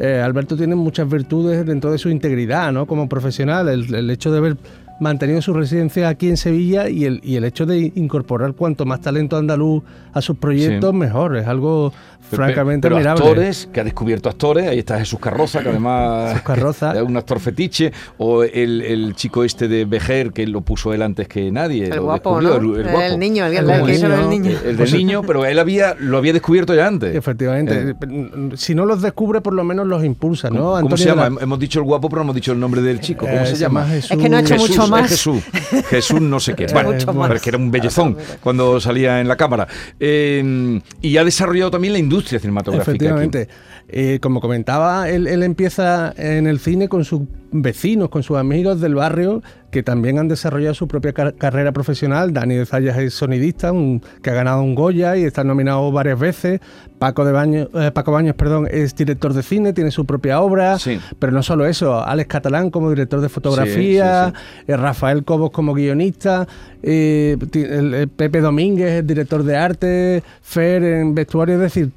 Alberto 0.00 0.56
tiene 0.56 0.76
muchas 0.76 1.08
virtudes 1.08 1.66
dentro 1.66 1.90
de 1.90 1.98
su 1.98 2.08
integridad, 2.08 2.72
¿no? 2.72 2.86
Como 2.86 3.08
profesional, 3.08 3.68
el, 3.68 3.92
el 3.94 4.10
hecho 4.10 4.30
de 4.30 4.40
ver 4.40 4.56
mantenido 5.00 5.40
su 5.42 5.52
residencia 5.52 6.08
aquí 6.08 6.28
en 6.28 6.36
Sevilla 6.36 6.88
y 6.88 7.04
el, 7.04 7.20
y 7.22 7.36
el 7.36 7.44
hecho 7.44 7.66
de 7.66 7.92
incorporar 7.94 8.54
cuanto 8.54 8.84
más 8.84 9.00
talento 9.00 9.36
andaluz 9.36 9.82
a 10.12 10.20
sus 10.20 10.36
proyectos, 10.36 10.92
mejor. 10.94 11.36
Es 11.36 11.46
algo 11.46 11.92
francamente 12.20 12.88
pero, 12.88 13.10
actores, 13.10 13.68
que 13.72 13.80
ha 13.80 13.84
descubierto 13.84 14.28
actores, 14.28 14.68
ahí 14.68 14.78
está 14.78 14.98
Jesús 14.98 15.18
Carroza, 15.18 15.62
que 15.62 15.70
además 15.70 16.42
es 16.94 17.02
un 17.02 17.16
actor 17.16 17.40
fetiche, 17.40 17.92
o 18.18 18.42
el, 18.42 18.82
el, 18.82 19.14
chico 19.14 19.44
este 19.44 19.68
de 19.68 19.84
Bejer, 19.84 20.32
que 20.32 20.46
lo 20.46 20.60
puso 20.60 20.92
él 20.92 21.02
antes 21.02 21.28
que 21.28 21.50
nadie. 21.50 21.86
El 21.86 22.00
guapo, 22.00 22.40
¿no? 22.40 22.56
el, 22.56 23.18
niño, 23.18 23.46
el, 23.46 23.66
niño. 24.28 24.58
El 24.64 24.76
del 24.76 24.92
niño, 24.92 25.22
pero 25.22 25.46
él 25.46 25.58
había, 25.58 25.94
lo 25.98 26.18
había 26.18 26.32
descubierto 26.32 26.74
ya 26.74 26.86
antes. 26.86 27.14
Efectivamente. 27.14 27.90
Eh. 27.90 28.50
Si 28.56 28.74
no 28.74 28.84
los 28.84 29.00
descubre, 29.00 29.40
por 29.40 29.54
lo 29.54 29.64
menos 29.64 29.86
los 29.86 30.04
impulsa, 30.04 30.50
¿no? 30.50 30.80
¿Cómo, 30.80 30.96
se 30.96 31.06
llama? 31.06 31.30
Hemos 31.40 31.58
dicho 31.58 31.78
el 31.78 31.84
guapo, 31.84 32.08
pero 32.08 32.20
no 32.20 32.24
hemos 32.24 32.34
dicho 32.34 32.52
el 32.52 32.60
nombre 32.60 32.82
del 32.82 33.00
chico. 33.00 33.26
¿Cómo 33.26 33.46
se, 33.46 33.56
llama? 33.56 33.86
Jesús. 33.86 34.10
Es 34.10 34.18
que 34.18 34.28
no 34.28 34.36
ha 34.36 34.40
hecho 34.40 34.56
mucho 34.56 34.87
más. 34.88 35.10
Jesús. 35.10 35.42
Jesús 35.88 36.20
no 36.20 36.40
sé 36.40 36.54
qué. 36.54 36.66
bueno, 37.14 37.34
que 37.40 37.48
era 37.50 37.58
un 37.58 37.70
bellezón 37.70 38.16
cuando 38.42 38.80
salía 38.80 39.20
en 39.20 39.28
la 39.28 39.36
cámara. 39.36 39.68
Eh, 40.00 40.80
y 41.00 41.16
ha 41.16 41.24
desarrollado 41.24 41.70
también 41.70 41.92
la 41.92 41.98
industria 41.98 42.38
cinematográfica. 42.38 42.92
Efectivamente. 42.92 43.48
Eh, 43.90 44.18
como 44.20 44.40
comentaba, 44.40 45.08
él, 45.08 45.42
empieza 45.42 46.12
en 46.18 46.46
el 46.46 46.58
cine 46.58 46.88
con 46.88 47.06
sus 47.06 47.22
vecinos, 47.50 48.10
con 48.10 48.22
sus 48.22 48.36
amigos 48.36 48.82
del 48.82 48.94
barrio, 48.94 49.42
que 49.70 49.82
también 49.82 50.18
han 50.18 50.28
desarrollado 50.28 50.74
su 50.74 50.88
propia 50.88 51.12
carrera 51.12 51.72
profesional. 51.72 52.32
Dani 52.32 52.56
de 52.56 52.66
Zayas 52.66 52.96
es 52.98 53.14
sonidista, 53.14 53.72
que 54.22 54.30
ha 54.30 54.34
ganado 54.34 54.62
un 54.62 54.74
Goya 54.74 55.16
y 55.16 55.24
está 55.24 55.44
nominado 55.44 55.92
varias 55.92 56.18
veces. 56.18 56.60
Paco, 56.98 57.24
de 57.24 57.32
Baño, 57.32 57.68
eh, 57.74 57.90
Paco 57.92 58.10
Baños 58.10 58.34
perdón, 58.34 58.66
es 58.70 58.94
director 58.96 59.32
de 59.32 59.42
cine, 59.42 59.72
tiene 59.72 59.90
su 59.90 60.04
propia 60.04 60.40
obra. 60.40 60.76
Pero 61.18 61.32
no 61.32 61.42
solo 61.42 61.66
eso, 61.66 62.02
Alex 62.04 62.28
Catalán 62.28 62.70
como 62.70 62.90
director 62.90 63.20
de 63.20 63.28
fotografía, 63.28 64.32
eh, 64.66 64.76
Rafael 64.76 65.24
Cobos 65.24 65.50
como 65.50 65.74
guionista, 65.74 66.46
Pepe 66.80 68.40
Domínguez 68.40 69.00
es 69.00 69.06
director 69.06 69.42
de 69.44 69.56
arte, 69.56 70.22
Fer 70.42 70.82
en 70.82 71.14
vestuario, 71.14 71.56
es 71.56 71.60
decir, 71.60 71.90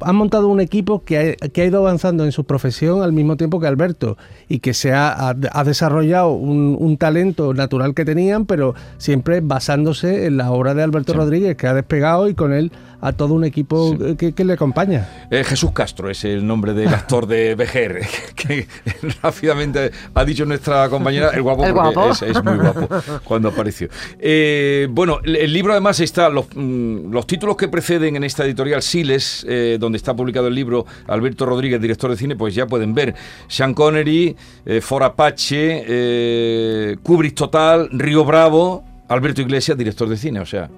han 0.00 0.16
montado 0.16 0.48
un 0.48 0.60
equipo 0.60 1.04
que 1.04 1.36
ha, 1.40 1.64
ido 1.64 1.78
avanzando 1.78 2.24
en 2.24 2.32
su 2.32 2.44
profesión 2.44 3.02
al 3.02 3.12
mismo 3.12 3.36
tiempo 3.36 3.60
que 3.60 3.66
Alberto 3.66 4.16
y 4.48 4.58
que 4.58 4.74
se 4.74 4.92
ha, 4.92 5.34
desarrollado 5.64 6.32
un, 6.32 6.96
talento 6.96 7.52
natural 7.54 7.94
que 7.94 8.04
tenían, 8.04 8.46
pero 8.46 8.74
siempre 8.98 9.40
basándose 9.40 10.26
en 10.26 10.36
la 10.38 10.50
obra 10.50 10.74
de 10.74 10.82
Alberto 10.82 11.12
Rodríguez, 11.12 11.56
que 11.56 11.66
ha 11.66 11.74
despegado 11.74 12.28
y 12.28 12.34
con 12.34 12.52
él 12.52 12.72
a 13.00 13.12
todo 13.12 13.34
un 13.34 13.44
equipo 13.44 13.96
que, 14.16 14.44
le 14.44 14.52
acompaña. 14.52 15.08
Eh, 15.30 15.44
Jesús 15.44 15.72
Castro 15.72 16.10
es 16.10 16.24
el 16.24 16.46
nombre 16.46 16.72
del 16.72 16.88
actor 16.88 17.26
de 17.26 17.54
BGR, 17.54 18.00
que, 18.34 18.66
rápidamente 19.22 19.90
ha 20.14 20.24
dicho 20.24 20.44
nuestra 20.44 20.88
compañera, 20.88 21.30
el 21.30 21.42
guapo, 21.42 21.62
porque 21.62 22.30
Es, 22.30 22.44
muy 22.44 22.56
guapo 22.56 22.88
cuando 23.24 23.48
apareció. 23.48 23.88
Eh, 24.18 24.88
bueno, 24.90 25.20
el, 25.24 25.52
libro 25.52 25.72
además 25.72 26.00
está, 26.00 26.28
los, 26.28 26.46
mm, 26.54 27.12
los, 27.12 27.26
títulos 27.26 27.56
que 27.56 27.68
preceden 27.68 28.16
en 28.16 28.24
esta 28.24 28.44
editorial 28.44 28.82
Siles, 28.82 29.44
eh, 29.48 29.76
donde 29.78 29.98
está 29.98 30.14
publicado 30.14 30.48
el 30.48 30.54
libro 30.54 30.86
Alberto 31.06 31.46
Rodríguez, 31.46 31.80
director 31.80 32.10
de 32.10 32.16
cine, 32.16 32.36
pues 32.36 32.54
ya 32.54 32.66
pueden 32.66 32.94
ver 32.94 33.14
Sean 33.48 33.74
Connery, 33.74 34.36
For 34.80 35.02
Apache, 35.02 36.96
Kubrick 37.02 37.34
Total, 37.34 37.88
Río 37.92 38.24
Bravo, 38.24 38.84
Alberto 39.08 39.40
Iglesias, 39.42 39.76
director 39.78 40.08
de 40.08 40.16
cine, 40.16 40.40
o 40.40 40.46
sea, 40.46 40.68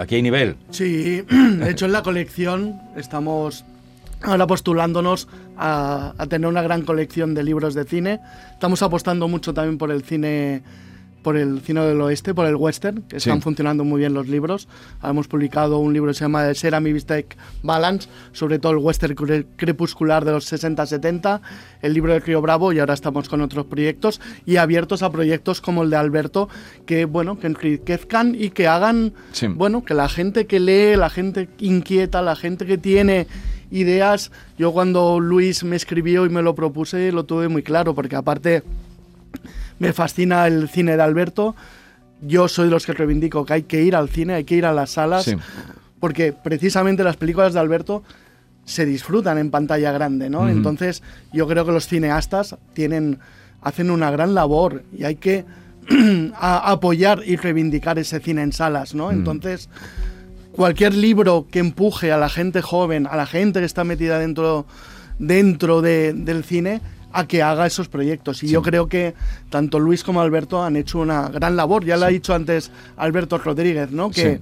Aquí 0.00 0.14
hay 0.14 0.22
nivel. 0.22 0.56
Sí, 0.70 1.20
de 1.30 1.70
hecho 1.70 1.84
en 1.84 1.92
la 1.92 2.02
colección 2.02 2.80
estamos 2.96 3.66
ahora 4.22 4.46
postulándonos 4.46 5.28
a, 5.58 6.14
a, 6.16 6.26
tener 6.26 6.48
una 6.48 6.62
gran 6.62 6.82
colección 6.82 7.34
de 7.34 7.44
libros 7.44 7.74
de 7.74 7.84
cine. 7.84 8.18
Estamos 8.50 8.82
apostando 8.82 9.28
mucho 9.28 9.52
también 9.52 9.76
por 9.76 9.90
el 9.90 10.02
cine 10.02 10.62
por 11.22 11.36
el 11.36 11.60
cine 11.60 11.80
del 11.82 12.00
oeste, 12.00 12.34
por 12.34 12.46
el 12.46 12.56
western, 12.56 13.02
que 13.02 13.16
están 13.16 13.42
funcionando 13.42 13.84
muy 13.84 14.00
bien 14.00 14.14
los 14.14 14.28
libros. 14.28 14.68
Hemos 15.02 15.28
publicado 15.28 15.78
un 15.78 15.92
libro 15.92 16.10
que 16.10 16.14
se 16.14 16.24
llama 16.24 16.52
Sera 16.54 16.80
Mi 16.80 16.92
Mistake 16.92 17.36
Balance, 17.62 18.08
sobre 18.32 18.58
todo 18.58 18.72
el 18.72 18.78
western 18.78 19.14
crepuscular 19.56 20.24
de 20.24 20.32
los 20.32 20.50
60-70, 20.52 21.40
el 21.82 21.94
libro 21.94 22.12
de 22.12 22.20
Río 22.20 22.40
Bravo 22.40 22.72
y 22.72 22.78
ahora 22.78 22.94
estamos 22.94 23.28
con 23.28 23.40
otros 23.40 23.66
proyectos 23.66 24.20
y 24.46 24.56
abiertos 24.56 25.02
a 25.02 25.10
proyectos 25.10 25.60
como 25.60 25.82
el 25.82 25.90
de 25.90 25.96
Alberto, 25.96 26.48
que 26.86 27.04
bueno, 27.04 27.38
que 27.38 27.46
enriquezcan 27.46 28.34
y 28.34 28.50
que 28.50 28.66
hagan, 28.66 29.12
bueno, 29.54 29.84
que 29.84 29.94
la 29.94 30.08
gente 30.08 30.46
que 30.46 30.60
lee, 30.60 30.96
la 30.96 31.10
gente 31.10 31.48
inquieta, 31.58 32.22
la 32.22 32.36
gente 32.36 32.66
que 32.66 32.78
tiene 32.78 33.26
ideas, 33.70 34.32
yo 34.58 34.72
cuando 34.72 35.20
Luis 35.20 35.64
me 35.64 35.76
escribió 35.76 36.26
y 36.26 36.28
me 36.28 36.42
lo 36.42 36.54
propuse 36.54 37.12
lo 37.12 37.24
tuve 37.24 37.48
muy 37.48 37.62
claro, 37.62 37.94
porque 37.94 38.16
aparte 38.16 38.62
me 39.80 39.92
fascina 39.92 40.46
el 40.46 40.68
cine 40.68 40.96
de 40.96 41.02
Alberto. 41.02 41.56
Yo 42.20 42.46
soy 42.46 42.66
de 42.66 42.70
los 42.70 42.86
que 42.86 42.92
reivindico 42.92 43.44
que 43.44 43.54
hay 43.54 43.62
que 43.64 43.82
ir 43.82 43.96
al 43.96 44.08
cine, 44.08 44.34
hay 44.34 44.44
que 44.44 44.54
ir 44.54 44.66
a 44.66 44.72
las 44.72 44.90
salas, 44.90 45.34
porque 45.98 46.32
precisamente 46.32 47.02
las 47.02 47.16
películas 47.16 47.54
de 47.54 47.60
Alberto 47.60 48.04
se 48.64 48.84
disfrutan 48.84 49.38
en 49.38 49.50
pantalla 49.50 49.90
grande, 49.90 50.30
¿no? 50.30 50.48
Entonces, 50.48 51.02
yo 51.32 51.48
creo 51.48 51.64
que 51.64 51.72
los 51.72 51.88
cineastas 51.88 52.56
tienen, 52.74 53.18
hacen 53.62 53.90
una 53.90 54.10
gran 54.10 54.34
labor 54.34 54.84
y 54.96 55.04
hay 55.04 55.16
que 55.16 55.44
apoyar 56.38 57.22
y 57.24 57.36
reivindicar 57.36 57.98
ese 57.98 58.20
cine 58.20 58.42
en 58.42 58.52
salas, 58.52 58.94
¿no? 58.94 59.10
Entonces, 59.10 59.70
cualquier 60.52 60.94
libro 60.94 61.46
que 61.50 61.58
empuje 61.58 62.12
a 62.12 62.18
la 62.18 62.28
gente 62.28 62.60
joven, 62.60 63.06
a 63.06 63.16
la 63.16 63.26
gente 63.26 63.60
que 63.60 63.66
está 63.66 63.82
metida 63.82 64.18
dentro, 64.18 64.66
dentro 65.18 65.80
del 65.80 66.44
cine, 66.44 66.82
a 67.12 67.26
que 67.26 67.42
haga 67.42 67.66
esos 67.66 67.88
proyectos. 67.88 68.42
Y 68.42 68.48
yo 68.48 68.62
creo 68.62 68.86
que 68.88 69.14
tanto 69.48 69.78
Luis 69.78 70.04
como 70.04 70.20
Alberto 70.20 70.62
han 70.62 70.76
hecho 70.76 70.98
una 70.98 71.28
gran 71.28 71.56
labor. 71.56 71.84
Ya 71.84 71.96
lo 71.96 72.06
ha 72.06 72.08
dicho 72.08 72.34
antes 72.34 72.70
Alberto 72.96 73.38
Rodríguez, 73.38 73.90
¿no? 73.90 74.10
Que, 74.10 74.40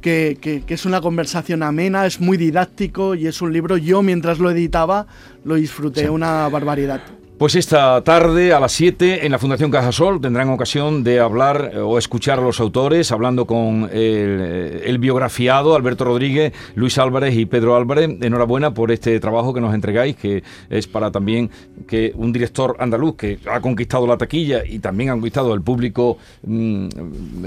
que, 0.00 0.38
que, 0.64 0.74
es 0.74 0.84
una 0.86 1.00
conversación 1.00 1.62
amena, 1.62 2.06
es 2.06 2.20
muy 2.20 2.36
didáctico 2.36 3.14
y 3.14 3.26
es 3.26 3.42
un 3.42 3.52
libro, 3.52 3.76
yo 3.76 4.00
mientras 4.00 4.38
lo 4.38 4.50
editaba 4.50 5.06
lo 5.44 5.56
disfruté 5.56 6.08
una 6.08 6.48
barbaridad. 6.48 7.00
Pues 7.38 7.54
esta 7.54 8.02
tarde 8.02 8.52
a 8.52 8.58
las 8.58 8.72
7 8.72 9.24
en 9.24 9.30
la 9.30 9.38
Fundación 9.38 9.70
Cajasol 9.70 10.20
tendrán 10.20 10.48
ocasión 10.50 11.04
de 11.04 11.20
hablar 11.20 11.70
eh, 11.72 11.78
o 11.78 11.96
escuchar 11.96 12.40
a 12.40 12.42
los 12.42 12.58
autores, 12.58 13.12
hablando 13.12 13.46
con 13.46 13.84
el, 13.84 13.90
eh, 13.92 14.82
el, 14.86 14.98
biografiado 14.98 15.76
Alberto 15.76 16.04
Rodríguez, 16.04 16.52
Luis 16.74 16.98
Álvarez 16.98 17.36
y 17.36 17.46
Pedro 17.46 17.76
Álvarez. 17.76 18.10
Enhorabuena 18.20 18.74
por 18.74 18.90
este 18.90 19.20
trabajo 19.20 19.54
que 19.54 19.60
nos 19.60 19.72
entregáis, 19.72 20.16
que 20.16 20.42
es 20.68 20.88
para 20.88 21.12
también 21.12 21.48
que 21.86 22.10
un 22.16 22.32
director 22.32 22.74
andaluz 22.80 23.14
que 23.14 23.38
ha 23.48 23.60
conquistado 23.60 24.04
la 24.08 24.16
taquilla 24.16 24.64
y 24.66 24.80
también 24.80 25.10
ha 25.10 25.12
conquistado 25.12 25.54
el 25.54 25.62
público 25.62 26.18
mmm, 26.42 26.88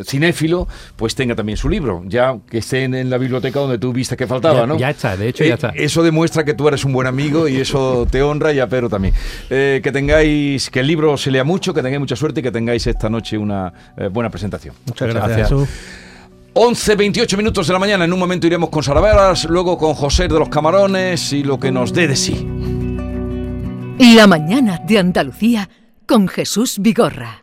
cinéfilo, 0.05 0.69
pues 0.95 1.15
tenga 1.15 1.35
también 1.35 1.57
su 1.57 1.67
libro, 1.67 2.01
ya 2.07 2.37
que 2.49 2.59
esté 2.59 2.85
en, 2.85 3.09
la 3.09 3.17
biblioteca 3.17 3.59
donde 3.59 3.77
tú 3.77 3.91
viste 3.91 4.15
que 4.15 4.25
faltaba, 4.25 4.61
ya, 4.61 4.67
¿no? 4.67 4.77
Ya 4.77 4.91
está, 4.91 5.17
de 5.17 5.27
hecho 5.27 5.43
ya 5.43 5.55
está. 5.55 5.71
Eh, 5.71 5.83
eso 5.83 6.01
demuestra 6.01 6.45
que 6.45 6.53
tú 6.53 6.69
eres 6.69 6.85
un 6.85 6.93
buen 6.93 7.07
amigo 7.07 7.49
y 7.49 7.57
eso 7.57 8.07
te 8.09 8.23
honra 8.23 8.53
y 8.53 8.59
a 8.59 8.69
Pedro 8.69 8.87
también. 8.87 9.13
Eh, 9.49 9.80
que 9.81 9.91
tengáis, 9.91 10.69
que 10.69 10.79
el 10.79 10.87
libro 10.87 11.17
se 11.17 11.31
lea 11.31 11.43
mucho, 11.43 11.73
que 11.73 11.81
tengáis 11.81 11.99
mucha 11.99 12.15
suerte 12.15 12.39
y 12.39 12.43
que 12.43 12.51
tengáis 12.51 12.85
esta 12.87 13.09
noche 13.09 13.37
una 13.37 13.71
eh, 13.97 14.07
buena 14.07 14.29
presentación. 14.29 14.75
Muchas 14.85 15.13
gracias. 15.13 15.49
gracias. 15.49 15.69
11, 16.53 16.95
28 16.95 17.37
minutos 17.37 17.67
de 17.67 17.73
la 17.73 17.79
mañana. 17.79 18.05
En 18.05 18.11
un 18.11 18.19
momento 18.19 18.45
iremos 18.45 18.69
con 18.69 18.83
Saraveras, 18.83 19.45
luego 19.45 19.77
con 19.77 19.93
José 19.93 20.27
de 20.27 20.37
los 20.37 20.49
Camarones 20.49 21.31
y 21.31 21.43
lo 21.43 21.59
que 21.59 21.71
nos 21.71 21.93
dé 21.93 22.07
de 22.07 22.15
sí. 22.15 22.47
La 24.15 24.27
mañana 24.27 24.81
de 24.85 24.97
Andalucía 24.97 25.69
con 26.05 26.27
Jesús 26.27 26.77
Vigorra. 26.79 27.40